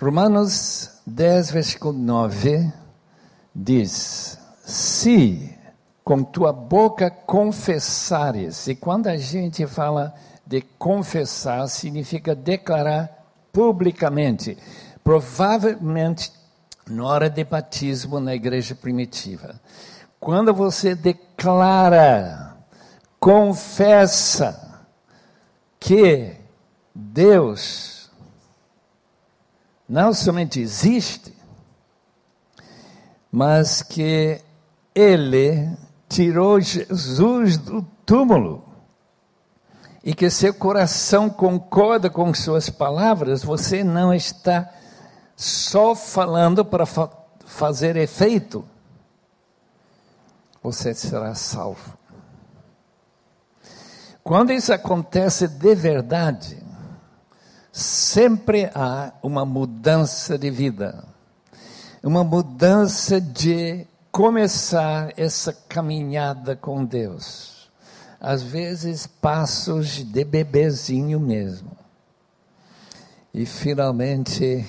Romanos 0.00 1.00
10, 1.04 1.50
versículo 1.50 1.92
9 1.92 2.72
diz: 3.52 4.38
Se 4.64 5.58
com 6.04 6.22
tua 6.22 6.52
boca 6.52 7.10
confessares, 7.10 8.68
e 8.68 8.76
quando 8.76 9.08
a 9.08 9.16
gente 9.16 9.66
fala 9.66 10.14
de 10.46 10.60
confessar, 10.60 11.66
significa 11.66 12.32
declarar 12.32 13.26
publicamente. 13.52 14.56
Provavelmente 15.02 16.32
na 16.88 17.04
hora 17.04 17.28
de 17.28 17.42
batismo 17.42 18.20
na 18.20 18.36
igreja 18.36 18.76
primitiva. 18.76 19.60
Quando 20.20 20.54
você 20.54 20.94
declara, 20.94 22.55
confessa 23.18 24.84
que 25.78 26.36
Deus 26.94 28.10
não 29.88 30.12
somente 30.12 30.60
existe, 30.60 31.34
mas 33.30 33.82
que 33.82 34.40
ele 34.94 35.76
tirou 36.08 36.60
Jesus 36.60 37.58
do 37.58 37.82
túmulo 38.04 38.64
e 40.02 40.14
que 40.14 40.30
seu 40.30 40.54
coração 40.54 41.28
concorda 41.28 42.08
com 42.08 42.32
suas 42.32 42.70
palavras, 42.70 43.42
você 43.42 43.82
não 43.82 44.14
está 44.14 44.72
só 45.36 45.94
falando 45.94 46.64
para 46.64 46.86
fa 46.86 47.10
fazer 47.44 47.96
efeito, 47.96 48.64
você 50.62 50.92
será 50.94 51.34
salvo. 51.34 51.96
Quando 54.26 54.52
isso 54.52 54.72
acontece 54.72 55.46
de 55.46 55.72
verdade, 55.76 56.60
sempre 57.70 58.68
há 58.74 59.12
uma 59.22 59.46
mudança 59.46 60.36
de 60.36 60.50
vida, 60.50 61.04
uma 62.02 62.24
mudança 62.24 63.20
de 63.20 63.86
começar 64.10 65.12
essa 65.16 65.52
caminhada 65.52 66.56
com 66.56 66.84
Deus. 66.84 67.70
Às 68.20 68.42
vezes, 68.42 69.06
passos 69.06 70.04
de 70.04 70.24
bebezinho 70.24 71.20
mesmo. 71.20 71.70
E 73.32 73.46
finalmente, 73.46 74.66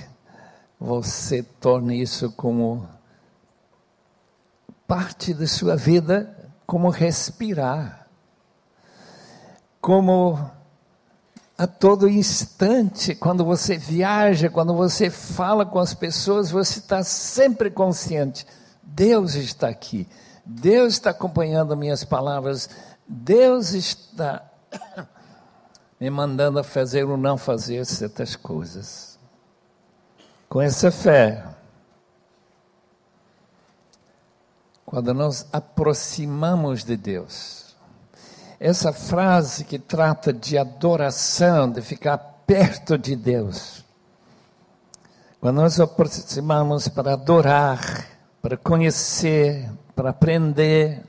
você 0.79 1.41
torna 1.41 1.95
isso 1.95 2.31
como 2.33 2.87
parte 4.87 5.33
da 5.33 5.47
sua 5.47 5.75
vida, 5.75 6.47
como 6.67 6.91
respirar, 6.91 7.96
como 9.81 10.51
a 11.57 11.65
todo 11.65 12.07
instante, 12.07 13.15
quando 13.15 13.43
você 13.43 13.77
viaja, 13.77 14.49
quando 14.49 14.75
você 14.75 15.09
fala 15.09 15.65
com 15.65 15.79
as 15.79 15.93
pessoas, 15.93 16.51
você 16.51 16.79
está 16.79 17.03
sempre 17.03 17.71
consciente: 17.71 18.45
Deus 18.83 19.33
está 19.33 19.67
aqui, 19.67 20.07
Deus 20.45 20.93
está 20.93 21.09
acompanhando 21.09 21.75
minhas 21.75 22.03
palavras, 22.03 22.69
Deus 23.07 23.73
está 23.73 24.45
me 25.99 26.09
mandando 26.09 26.63
fazer 26.63 27.05
ou 27.05 27.17
não 27.17 27.37
fazer 27.37 27.85
certas 27.85 28.35
coisas. 28.35 29.17
Com 30.47 30.61
essa 30.61 30.91
fé, 30.91 31.43
quando 34.85 35.13
nós 35.13 35.47
aproximamos 35.51 36.83
de 36.83 36.95
Deus, 36.95 37.56
essa 38.59 38.91
frase 38.91 39.63
que 39.63 39.77
trata 39.77 40.33
de 40.33 40.57
adoração, 40.57 41.71
de 41.71 41.81
ficar 41.81 42.17
perto 42.17 42.97
de 42.97 43.15
Deus. 43.15 43.85
Quando 45.39 45.57
nós 45.57 45.79
aproximamos 45.79 46.87
para 46.87 47.13
adorar, 47.13 48.07
para 48.41 48.57
conhecer, 48.57 49.69
para 49.95 50.09
aprender, 50.09 51.03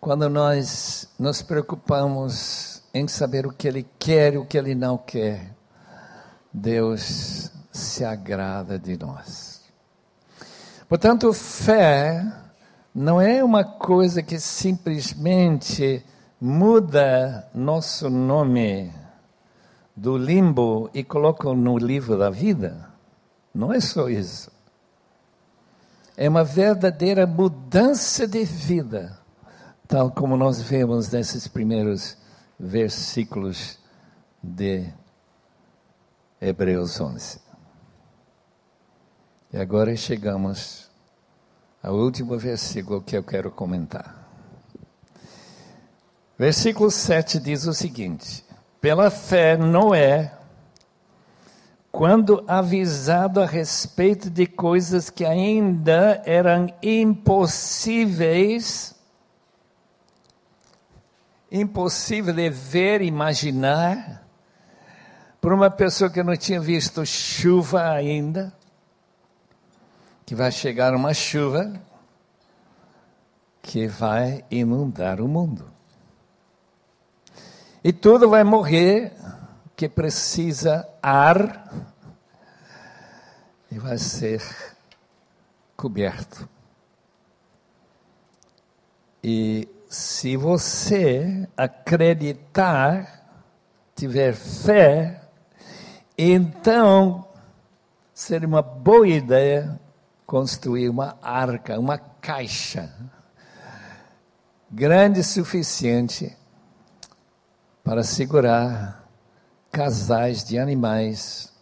quando 0.00 0.28
nós 0.30 1.08
nos 1.18 1.42
preocupamos 1.42 2.82
em 2.94 3.06
saber 3.06 3.46
o 3.46 3.52
que 3.52 3.68
Ele 3.68 3.86
quer 3.98 4.34
e 4.34 4.38
o 4.38 4.46
que 4.46 4.56
Ele 4.56 4.74
não 4.74 4.96
quer, 4.96 5.54
Deus 6.52 7.50
se 7.72 8.04
agrada 8.04 8.78
de 8.78 8.96
nós. 8.96 9.62
Portanto, 10.88 11.32
fé 11.32 12.24
não 12.94 13.20
é 13.20 13.42
uma 13.42 13.64
coisa 13.64 14.22
que 14.22 14.38
simplesmente 14.38 16.04
muda 16.44 17.48
nosso 17.54 18.10
nome 18.10 18.92
do 19.96 20.18
limbo 20.18 20.90
e 20.92 21.02
coloca 21.02 21.50
no 21.54 21.78
livro 21.78 22.18
da 22.18 22.28
vida. 22.28 22.90
Não 23.54 23.72
é 23.72 23.80
só 23.80 24.10
isso. 24.10 24.52
É 26.14 26.28
uma 26.28 26.44
verdadeira 26.44 27.26
mudança 27.26 28.28
de 28.28 28.44
vida, 28.44 29.18
tal 29.88 30.10
como 30.10 30.36
nós 30.36 30.60
vemos 30.60 31.10
nesses 31.10 31.48
primeiros 31.48 32.14
versículos 32.60 33.78
de 34.42 34.86
Hebreus 36.38 37.00
11. 37.00 37.40
E 39.50 39.56
agora 39.56 39.96
chegamos 39.96 40.90
ao 41.82 41.94
último 41.94 42.36
versículo 42.36 43.00
que 43.00 43.16
eu 43.16 43.22
quero 43.22 43.50
comentar. 43.50 44.23
Versículo 46.38 46.90
7 46.90 47.38
diz 47.38 47.66
o 47.66 47.72
seguinte: 47.72 48.44
Pela 48.80 49.10
fé, 49.10 49.56
Noé, 49.56 50.32
quando 51.92 52.44
avisado 52.48 53.40
a 53.40 53.46
respeito 53.46 54.28
de 54.28 54.44
coisas 54.46 55.10
que 55.10 55.24
ainda 55.24 56.20
eram 56.26 56.74
impossíveis, 56.82 58.96
impossível 61.52 62.34
de 62.34 62.50
ver, 62.50 63.00
imaginar, 63.00 64.26
por 65.40 65.52
uma 65.52 65.70
pessoa 65.70 66.10
que 66.10 66.20
não 66.20 66.36
tinha 66.36 66.60
visto 66.60 67.06
chuva 67.06 67.92
ainda, 67.92 68.52
que 70.26 70.34
vai 70.34 70.50
chegar 70.50 70.96
uma 70.96 71.14
chuva 71.14 71.80
que 73.62 73.86
vai 73.86 74.44
inundar 74.50 75.20
o 75.20 75.28
mundo. 75.28 75.72
E 77.84 77.92
tudo 77.92 78.30
vai 78.30 78.42
morrer 78.42 79.12
que 79.76 79.90
precisa 79.90 80.88
ar 81.02 81.70
e 83.70 83.78
vai 83.78 83.98
ser 83.98 84.42
coberto. 85.76 86.48
E 89.22 89.68
se 89.86 90.34
você 90.34 91.46
acreditar, 91.54 93.22
tiver 93.94 94.32
fé, 94.34 95.20
então 96.16 97.28
seria 98.14 98.48
uma 98.48 98.62
boa 98.62 99.06
ideia 99.06 99.78
construir 100.24 100.88
uma 100.88 101.18
arca, 101.20 101.78
uma 101.78 101.98
caixa 101.98 102.90
grande 104.70 105.20
o 105.20 105.24
suficiente 105.24 106.34
para 107.84 108.02
segurar 108.02 109.06
casais 109.70 110.42
de 110.42 110.58
animais 110.58 111.52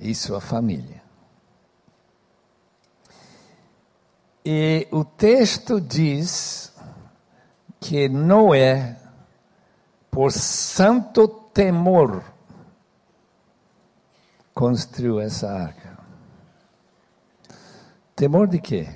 e 0.00 0.14
sua 0.14 0.40
família. 0.40 1.02
E 4.44 4.88
o 4.90 5.04
texto 5.04 5.78
diz 5.78 6.72
que 7.78 8.08
Noé, 8.08 8.96
por 10.10 10.32
santo 10.32 11.28
temor, 11.28 12.24
construiu 14.54 15.20
essa 15.20 15.52
arca? 15.52 15.98
Temor 18.16 18.48
de 18.48 18.58
quê? 18.58 18.88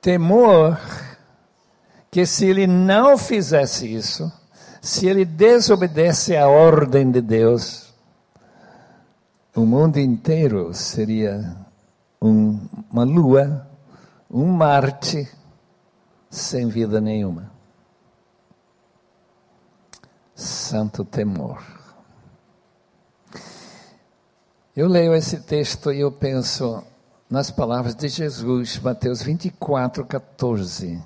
Temor 0.00 0.78
que 2.14 2.24
se 2.24 2.46
ele 2.46 2.64
não 2.64 3.18
fizesse 3.18 3.92
isso, 3.92 4.32
se 4.80 5.08
ele 5.08 5.24
desobedece 5.24 6.36
à 6.36 6.46
ordem 6.46 7.10
de 7.10 7.20
Deus, 7.20 7.92
o 9.52 9.62
mundo 9.62 9.98
inteiro 9.98 10.72
seria 10.72 11.56
um, 12.22 12.60
uma 12.88 13.02
lua, 13.02 13.68
um 14.30 14.46
Marte 14.46 15.28
sem 16.30 16.68
vida 16.68 17.00
nenhuma. 17.00 17.50
Santo 20.36 21.04
temor. 21.04 21.64
Eu 24.76 24.86
leio 24.86 25.16
esse 25.16 25.40
texto 25.40 25.92
e 25.92 25.98
eu 25.98 26.12
penso 26.12 26.80
nas 27.28 27.50
palavras 27.50 27.96
de 27.96 28.06
Jesus, 28.06 28.78
Mateus 28.78 29.20
24, 29.20 30.06
14. 30.06 31.02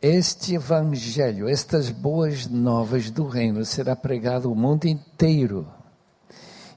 Este 0.00 0.54
evangelho, 0.54 1.48
estas 1.48 1.90
boas 1.90 2.46
novas 2.46 3.10
do 3.10 3.26
reino 3.26 3.64
será 3.64 3.96
pregado 3.96 4.52
o 4.52 4.54
mundo 4.54 4.84
inteiro. 4.84 5.66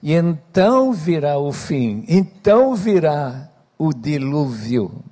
E 0.02 0.14
então 0.14 0.92
virá 0.92 1.38
o 1.38 1.52
fim, 1.52 2.04
então 2.08 2.74
virá 2.74 3.48
o 3.78 3.94
dilúvio. 3.94 5.04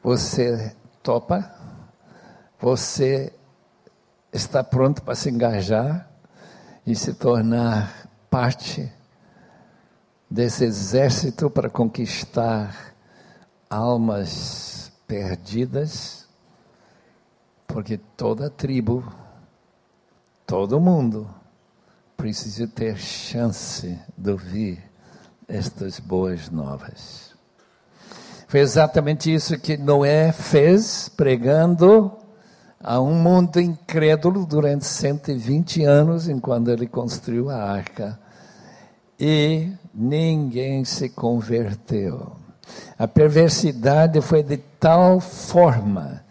Você 0.00 0.76
topa? 1.02 1.52
Você 2.60 3.32
está 4.32 4.62
pronto 4.62 5.02
para 5.02 5.16
se 5.16 5.28
engajar 5.28 6.08
e 6.86 6.94
se 6.94 7.14
tornar 7.14 8.08
parte 8.30 8.92
desse 10.30 10.62
exército 10.62 11.50
para 11.50 11.68
conquistar 11.68 12.94
almas 13.68 14.79
perdidas? 15.10 16.28
Porque 17.66 17.98
toda 18.16 18.48
tribo, 18.48 19.04
todo 20.46 20.78
mundo 20.78 21.28
precisa 22.16 22.68
ter 22.68 22.96
chance 22.96 23.98
de 24.16 24.30
ouvir 24.30 24.80
estas 25.48 25.98
boas 25.98 26.48
novas. 26.48 27.34
Foi 28.46 28.60
exatamente 28.60 29.34
isso 29.34 29.58
que 29.58 29.76
Noé 29.76 30.30
fez, 30.30 31.08
pregando 31.08 32.16
a 32.80 33.00
um 33.00 33.14
mundo 33.14 33.60
incrédulo 33.60 34.46
durante 34.46 34.86
120 34.86 35.82
anos, 35.82 36.28
enquanto 36.28 36.70
ele 36.70 36.86
construiu 36.86 37.50
a 37.50 37.56
arca. 37.56 38.16
E 39.18 39.72
ninguém 39.92 40.84
se 40.84 41.08
converteu. 41.08 42.39
A 42.98 43.08
perversidade 43.08 44.20
foi 44.20 44.42
de 44.42 44.56
tal 44.56 45.20
forma, 45.20 46.24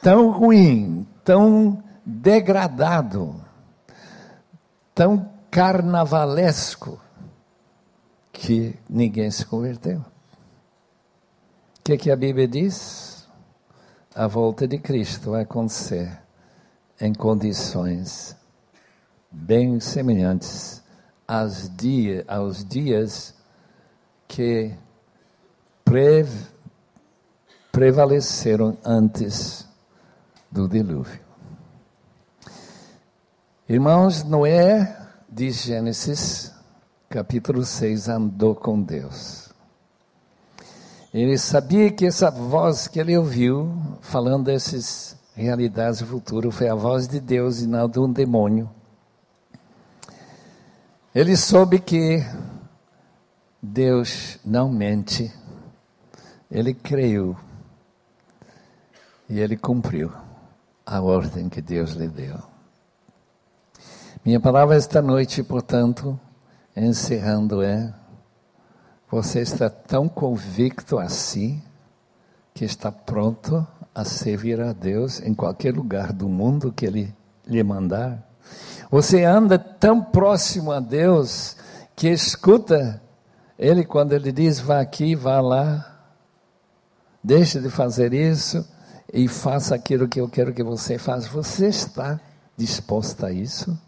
tão 0.00 0.30
ruim, 0.30 1.06
tão 1.24 1.82
degradado, 2.04 3.40
tão 4.94 5.28
carnavalesco, 5.50 6.98
que 8.32 8.74
ninguém 8.88 9.30
se 9.30 9.44
converteu. 9.44 9.98
O 9.98 10.04
que, 11.84 11.96
que 11.96 12.10
a 12.10 12.16
Bíblia 12.16 12.48
diz? 12.48 13.28
A 14.14 14.26
volta 14.26 14.66
de 14.66 14.78
Cristo 14.78 15.32
vai 15.32 15.42
acontecer 15.42 16.18
em 17.00 17.12
condições 17.12 18.36
bem 19.30 19.80
semelhantes 19.80 20.82
aos 21.26 22.64
dias 22.68 23.34
que 24.28 24.72
pre, 25.84 26.26
prevaleceram 27.70 28.76
antes 28.84 29.66
do 30.50 30.68
dilúvio. 30.68 31.20
Irmãos, 33.68 34.22
Noé, 34.22 34.96
diz 35.28 35.62
Gênesis, 35.62 36.52
capítulo 37.08 37.64
6, 37.64 38.08
andou 38.08 38.54
com 38.54 38.82
Deus. 38.82 39.50
Ele 41.12 41.36
sabia 41.36 41.90
que 41.90 42.06
essa 42.06 42.30
voz 42.30 42.88
que 42.88 42.98
ele 42.98 43.16
ouviu, 43.16 43.70
falando 44.00 44.44
dessas 44.44 45.16
realidades 45.34 46.00
futuras, 46.00 46.54
foi 46.54 46.68
a 46.68 46.74
voz 46.74 47.06
de 47.06 47.20
Deus 47.20 47.60
e 47.60 47.66
não 47.66 47.88
de 47.88 47.98
um 47.98 48.10
demônio. 48.10 48.68
Ele 51.14 51.36
soube 51.36 51.78
que 51.78 52.24
Deus 53.62 54.38
não 54.44 54.70
mente. 54.70 55.30
Ele 56.52 56.74
creu. 56.74 57.34
E 59.26 59.40
ele 59.40 59.56
cumpriu 59.56 60.12
a 60.84 61.00
ordem 61.00 61.48
que 61.48 61.62
Deus 61.62 61.92
lhe 61.92 62.06
deu. 62.06 62.38
Minha 64.22 64.38
palavra 64.38 64.76
esta 64.76 65.00
noite, 65.00 65.42
portanto, 65.42 66.20
encerrando 66.76 67.62
é 67.62 67.94
você 69.10 69.40
está 69.40 69.70
tão 69.70 70.08
convicto 70.08 70.98
assim 70.98 71.62
que 72.52 72.66
está 72.66 72.92
pronto 72.92 73.66
a 73.94 74.04
servir 74.04 74.60
a 74.60 74.74
Deus 74.74 75.20
em 75.20 75.34
qualquer 75.34 75.74
lugar 75.74 76.12
do 76.12 76.28
mundo 76.28 76.70
que 76.70 76.84
Ele 76.84 77.14
lhe 77.46 77.62
mandar? 77.62 78.22
Você 78.90 79.24
anda 79.24 79.58
tão 79.58 80.02
próximo 80.02 80.70
a 80.70 80.80
Deus 80.80 81.56
que 81.96 82.08
escuta 82.08 83.02
Ele 83.58 83.84
quando 83.84 84.12
Ele 84.12 84.30
diz: 84.32 84.60
vá 84.60 84.80
aqui, 84.80 85.14
vá 85.14 85.40
lá, 85.40 85.91
deixe 87.22 87.60
de 87.60 87.70
fazer 87.70 88.12
isso 88.12 88.66
e 89.12 89.28
faça 89.28 89.74
aquilo 89.74 90.08
que 90.08 90.20
eu 90.20 90.28
quero 90.28 90.52
que 90.52 90.62
você 90.62 90.98
faça. 90.98 91.28
Você 91.28 91.68
está 91.68 92.18
disposto 92.56 93.24
a 93.24 93.32
isso? 93.32 93.78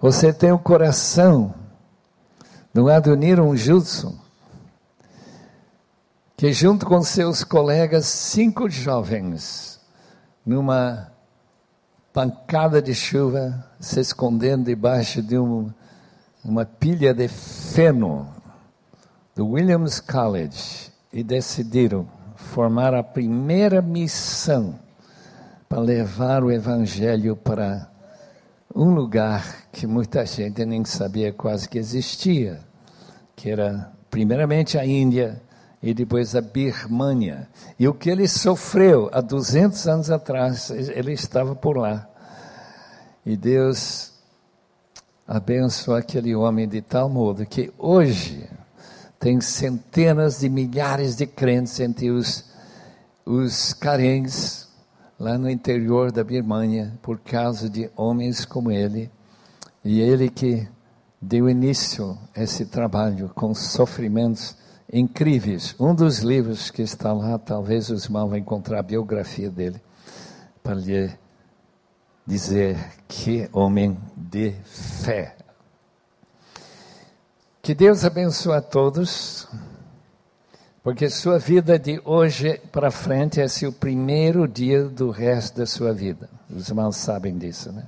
Você 0.00 0.32
tem 0.32 0.50
o 0.50 0.56
um 0.56 0.58
coração 0.58 1.54
do 2.72 2.90
Adoniram 2.90 3.54
Jutsu, 3.56 4.18
que 6.36 6.52
junto 6.52 6.86
com 6.86 7.02
seus 7.02 7.44
colegas, 7.44 8.06
cinco 8.06 8.68
jovens, 8.70 9.78
numa 10.44 11.12
pancada 12.12 12.80
de 12.80 12.94
chuva, 12.94 13.64
se 13.78 14.00
escondendo 14.00 14.64
debaixo 14.64 15.22
de 15.22 15.38
um, 15.38 15.70
uma 16.42 16.64
pilha 16.64 17.12
de 17.12 17.28
feno 17.28 18.26
do 19.34 19.48
Williams 19.48 20.00
College 20.00 20.90
e 21.12 21.22
decidiram 21.22 22.08
formar 22.36 22.94
a 22.94 23.02
primeira 23.02 23.82
missão 23.82 24.78
para 25.68 25.80
levar 25.80 26.42
o 26.42 26.50
evangelho 26.50 27.36
para 27.36 27.88
um 28.74 28.94
lugar 28.94 29.68
que 29.72 29.86
muita 29.86 30.24
gente 30.24 30.64
nem 30.64 30.84
sabia 30.84 31.32
quase 31.32 31.68
que 31.68 31.78
existia, 31.78 32.60
que 33.34 33.50
era 33.50 33.92
primeiramente 34.10 34.78
a 34.78 34.86
Índia 34.86 35.40
e 35.82 35.94
depois 35.94 36.36
a 36.36 36.40
Birmânia. 36.40 37.48
E 37.78 37.88
o 37.88 37.94
que 37.94 38.10
ele 38.10 38.28
sofreu 38.28 39.08
há 39.12 39.20
200 39.20 39.88
anos 39.88 40.10
atrás, 40.10 40.70
ele 40.70 41.12
estava 41.12 41.54
por 41.54 41.76
lá. 41.76 42.08
E 43.24 43.36
Deus 43.36 44.12
abençoou 45.26 45.96
aquele 45.96 46.34
homem 46.34 46.68
de 46.68 46.82
tal 46.82 47.08
modo 47.08 47.46
que 47.46 47.72
hoje 47.78 48.48
tem 49.20 49.38
centenas 49.38 50.40
de 50.40 50.48
milhares 50.48 51.14
de 51.14 51.26
crentes 51.26 51.78
entre 51.78 52.10
os, 52.10 52.42
os 53.24 53.74
carentes 53.74 54.66
lá 55.18 55.36
no 55.36 55.50
interior 55.50 56.10
da 56.10 56.24
Birmania 56.24 56.98
por 57.02 57.18
causa 57.18 57.68
de 57.68 57.90
homens 57.94 58.46
como 58.46 58.72
ele. 58.72 59.10
E 59.84 60.00
ele 60.00 60.30
que 60.30 60.66
deu 61.20 61.50
início 61.50 62.16
a 62.34 62.42
esse 62.42 62.64
trabalho 62.64 63.30
com 63.34 63.54
sofrimentos 63.54 64.56
incríveis. 64.90 65.74
Um 65.78 65.94
dos 65.94 66.20
livros 66.20 66.70
que 66.70 66.80
está 66.80 67.12
lá, 67.12 67.38
talvez 67.38 67.90
os 67.90 68.06
irmãos 68.06 68.30
vão 68.30 68.38
encontrar 68.38 68.78
a 68.78 68.82
biografia 68.82 69.50
dele, 69.50 69.80
para 70.62 70.74
lhe 70.74 71.10
dizer 72.26 72.78
que 73.06 73.48
homem 73.52 73.98
de 74.16 74.52
fé. 74.64 75.36
Que 77.70 77.74
Deus 77.76 78.04
abençoe 78.04 78.56
a 78.56 78.60
todos. 78.60 79.46
Porque 80.82 81.08
sua 81.08 81.38
vida 81.38 81.78
de 81.78 82.02
hoje 82.04 82.60
para 82.72 82.90
frente 82.90 83.40
é 83.40 83.46
seu 83.46 83.72
primeiro 83.72 84.48
dia 84.48 84.82
do 84.86 85.10
resto 85.12 85.58
da 85.58 85.66
sua 85.66 85.92
vida. 85.92 86.28
Os 86.52 86.68
irmãos 86.68 86.96
sabem 86.96 87.38
disso, 87.38 87.70
né? 87.70 87.84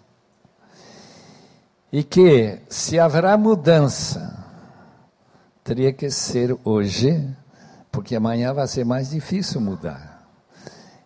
E 1.90 2.04
que 2.04 2.60
se 2.68 2.96
haverá 3.00 3.36
mudança, 3.36 4.46
teria 5.64 5.92
que 5.92 6.08
ser 6.10 6.56
hoje, 6.64 7.28
porque 7.90 8.14
amanhã 8.14 8.54
vai 8.54 8.68
ser 8.68 8.84
mais 8.84 9.10
difícil 9.10 9.60
mudar. 9.60 10.28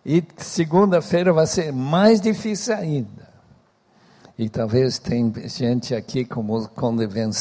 E 0.05 0.23
segunda-feira 0.37 1.33
vai 1.33 1.47
ser 1.47 1.73
mais 1.73 2.21
difícil 2.21 2.75
ainda. 2.75 3.26
E 4.39 4.51
talvez 4.51 4.99
tem 4.99 5.33
gente 5.47 5.95
aqui 5.95 6.23
como 6.23 6.69
Conde 6.69 7.07
von 7.07 7.33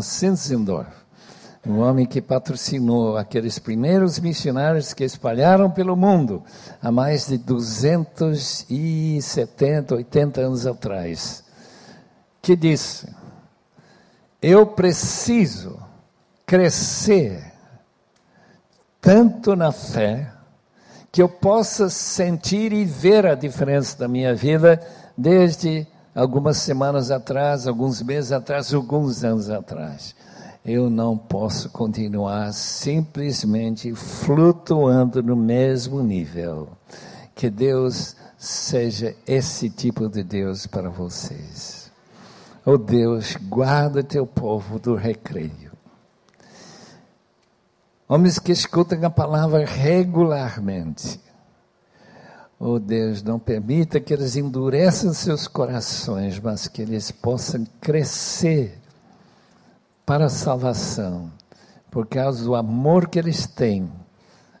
Zinzendorf, 0.00 0.90
um 1.66 1.80
homem 1.80 2.06
que 2.06 2.22
patrocinou 2.22 3.18
aqueles 3.18 3.58
primeiros 3.58 4.18
missionários 4.18 4.94
que 4.94 5.04
espalharam 5.04 5.70
pelo 5.70 5.94
mundo 5.94 6.42
há 6.80 6.90
mais 6.90 7.26
de 7.26 7.36
270, 7.36 9.94
80 9.94 10.40
anos 10.40 10.66
atrás, 10.66 11.44
que 12.40 12.56
disse: 12.56 13.06
Eu 14.40 14.66
preciso 14.66 15.78
crescer 16.46 17.52
tanto 18.98 19.54
na 19.54 19.72
fé 19.72 20.32
que 21.12 21.20
eu 21.20 21.28
possa 21.28 21.90
sentir 21.90 22.72
e 22.72 22.82
ver 22.82 23.26
a 23.26 23.34
diferença 23.34 23.98
da 23.98 24.08
minha 24.08 24.34
vida 24.34 24.80
desde 25.16 25.86
algumas 26.14 26.58
semanas 26.58 27.10
atrás, 27.10 27.66
alguns 27.66 28.00
meses 28.00 28.30
atrás, 28.30 28.72
alguns 28.72 29.24
anos 29.24 29.50
atrás. 29.50 30.14
Eu 30.64 30.88
não 30.88 31.18
posso 31.18 31.68
continuar 31.68 32.52
simplesmente 32.52 33.94
flutuando 33.94 35.22
no 35.22 35.36
mesmo 35.36 36.02
nível. 36.02 36.68
Que 37.34 37.50
Deus 37.50 38.16
seja 38.38 39.14
esse 39.26 39.68
tipo 39.68 40.08
de 40.08 40.22
Deus 40.22 40.66
para 40.66 40.88
vocês. 40.88 41.90
Oh 42.64 42.78
Deus, 42.78 43.36
guarda 43.42 44.02
teu 44.02 44.26
povo 44.26 44.78
do 44.78 44.94
recreio. 44.94 45.72
Homens 48.08 48.38
que 48.38 48.52
escutam 48.52 49.04
a 49.04 49.10
palavra 49.10 49.66
regularmente 49.66 51.23
Oh 52.58 52.78
Deus, 52.78 53.22
não 53.22 53.38
permita 53.38 54.00
que 54.00 54.12
eles 54.12 54.36
endureçam 54.36 55.12
seus 55.12 55.48
corações, 55.48 56.38
mas 56.38 56.68
que 56.68 56.82
eles 56.82 57.10
possam 57.10 57.66
crescer 57.80 58.78
para 60.06 60.26
a 60.26 60.30
salvação, 60.30 61.30
por 61.90 62.06
causa 62.06 62.44
do 62.44 62.54
amor 62.54 63.08
que 63.08 63.18
eles 63.18 63.46
têm, 63.46 63.90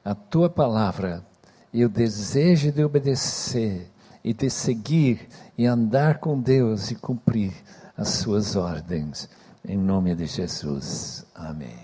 a 0.04 0.14
tua 0.14 0.50
palavra 0.50 1.24
e 1.72 1.84
o 1.84 1.88
desejo 1.88 2.70
de 2.70 2.84
obedecer 2.84 3.90
e 4.22 4.32
de 4.32 4.50
seguir 4.50 5.28
e 5.56 5.66
andar 5.66 6.18
com 6.18 6.38
Deus 6.38 6.90
e 6.90 6.94
cumprir 6.94 7.52
as 7.96 8.08
suas 8.10 8.56
ordens. 8.56 9.28
Em 9.66 9.76
nome 9.76 10.14
de 10.14 10.26
Jesus. 10.26 11.24
Amém. 11.34 11.83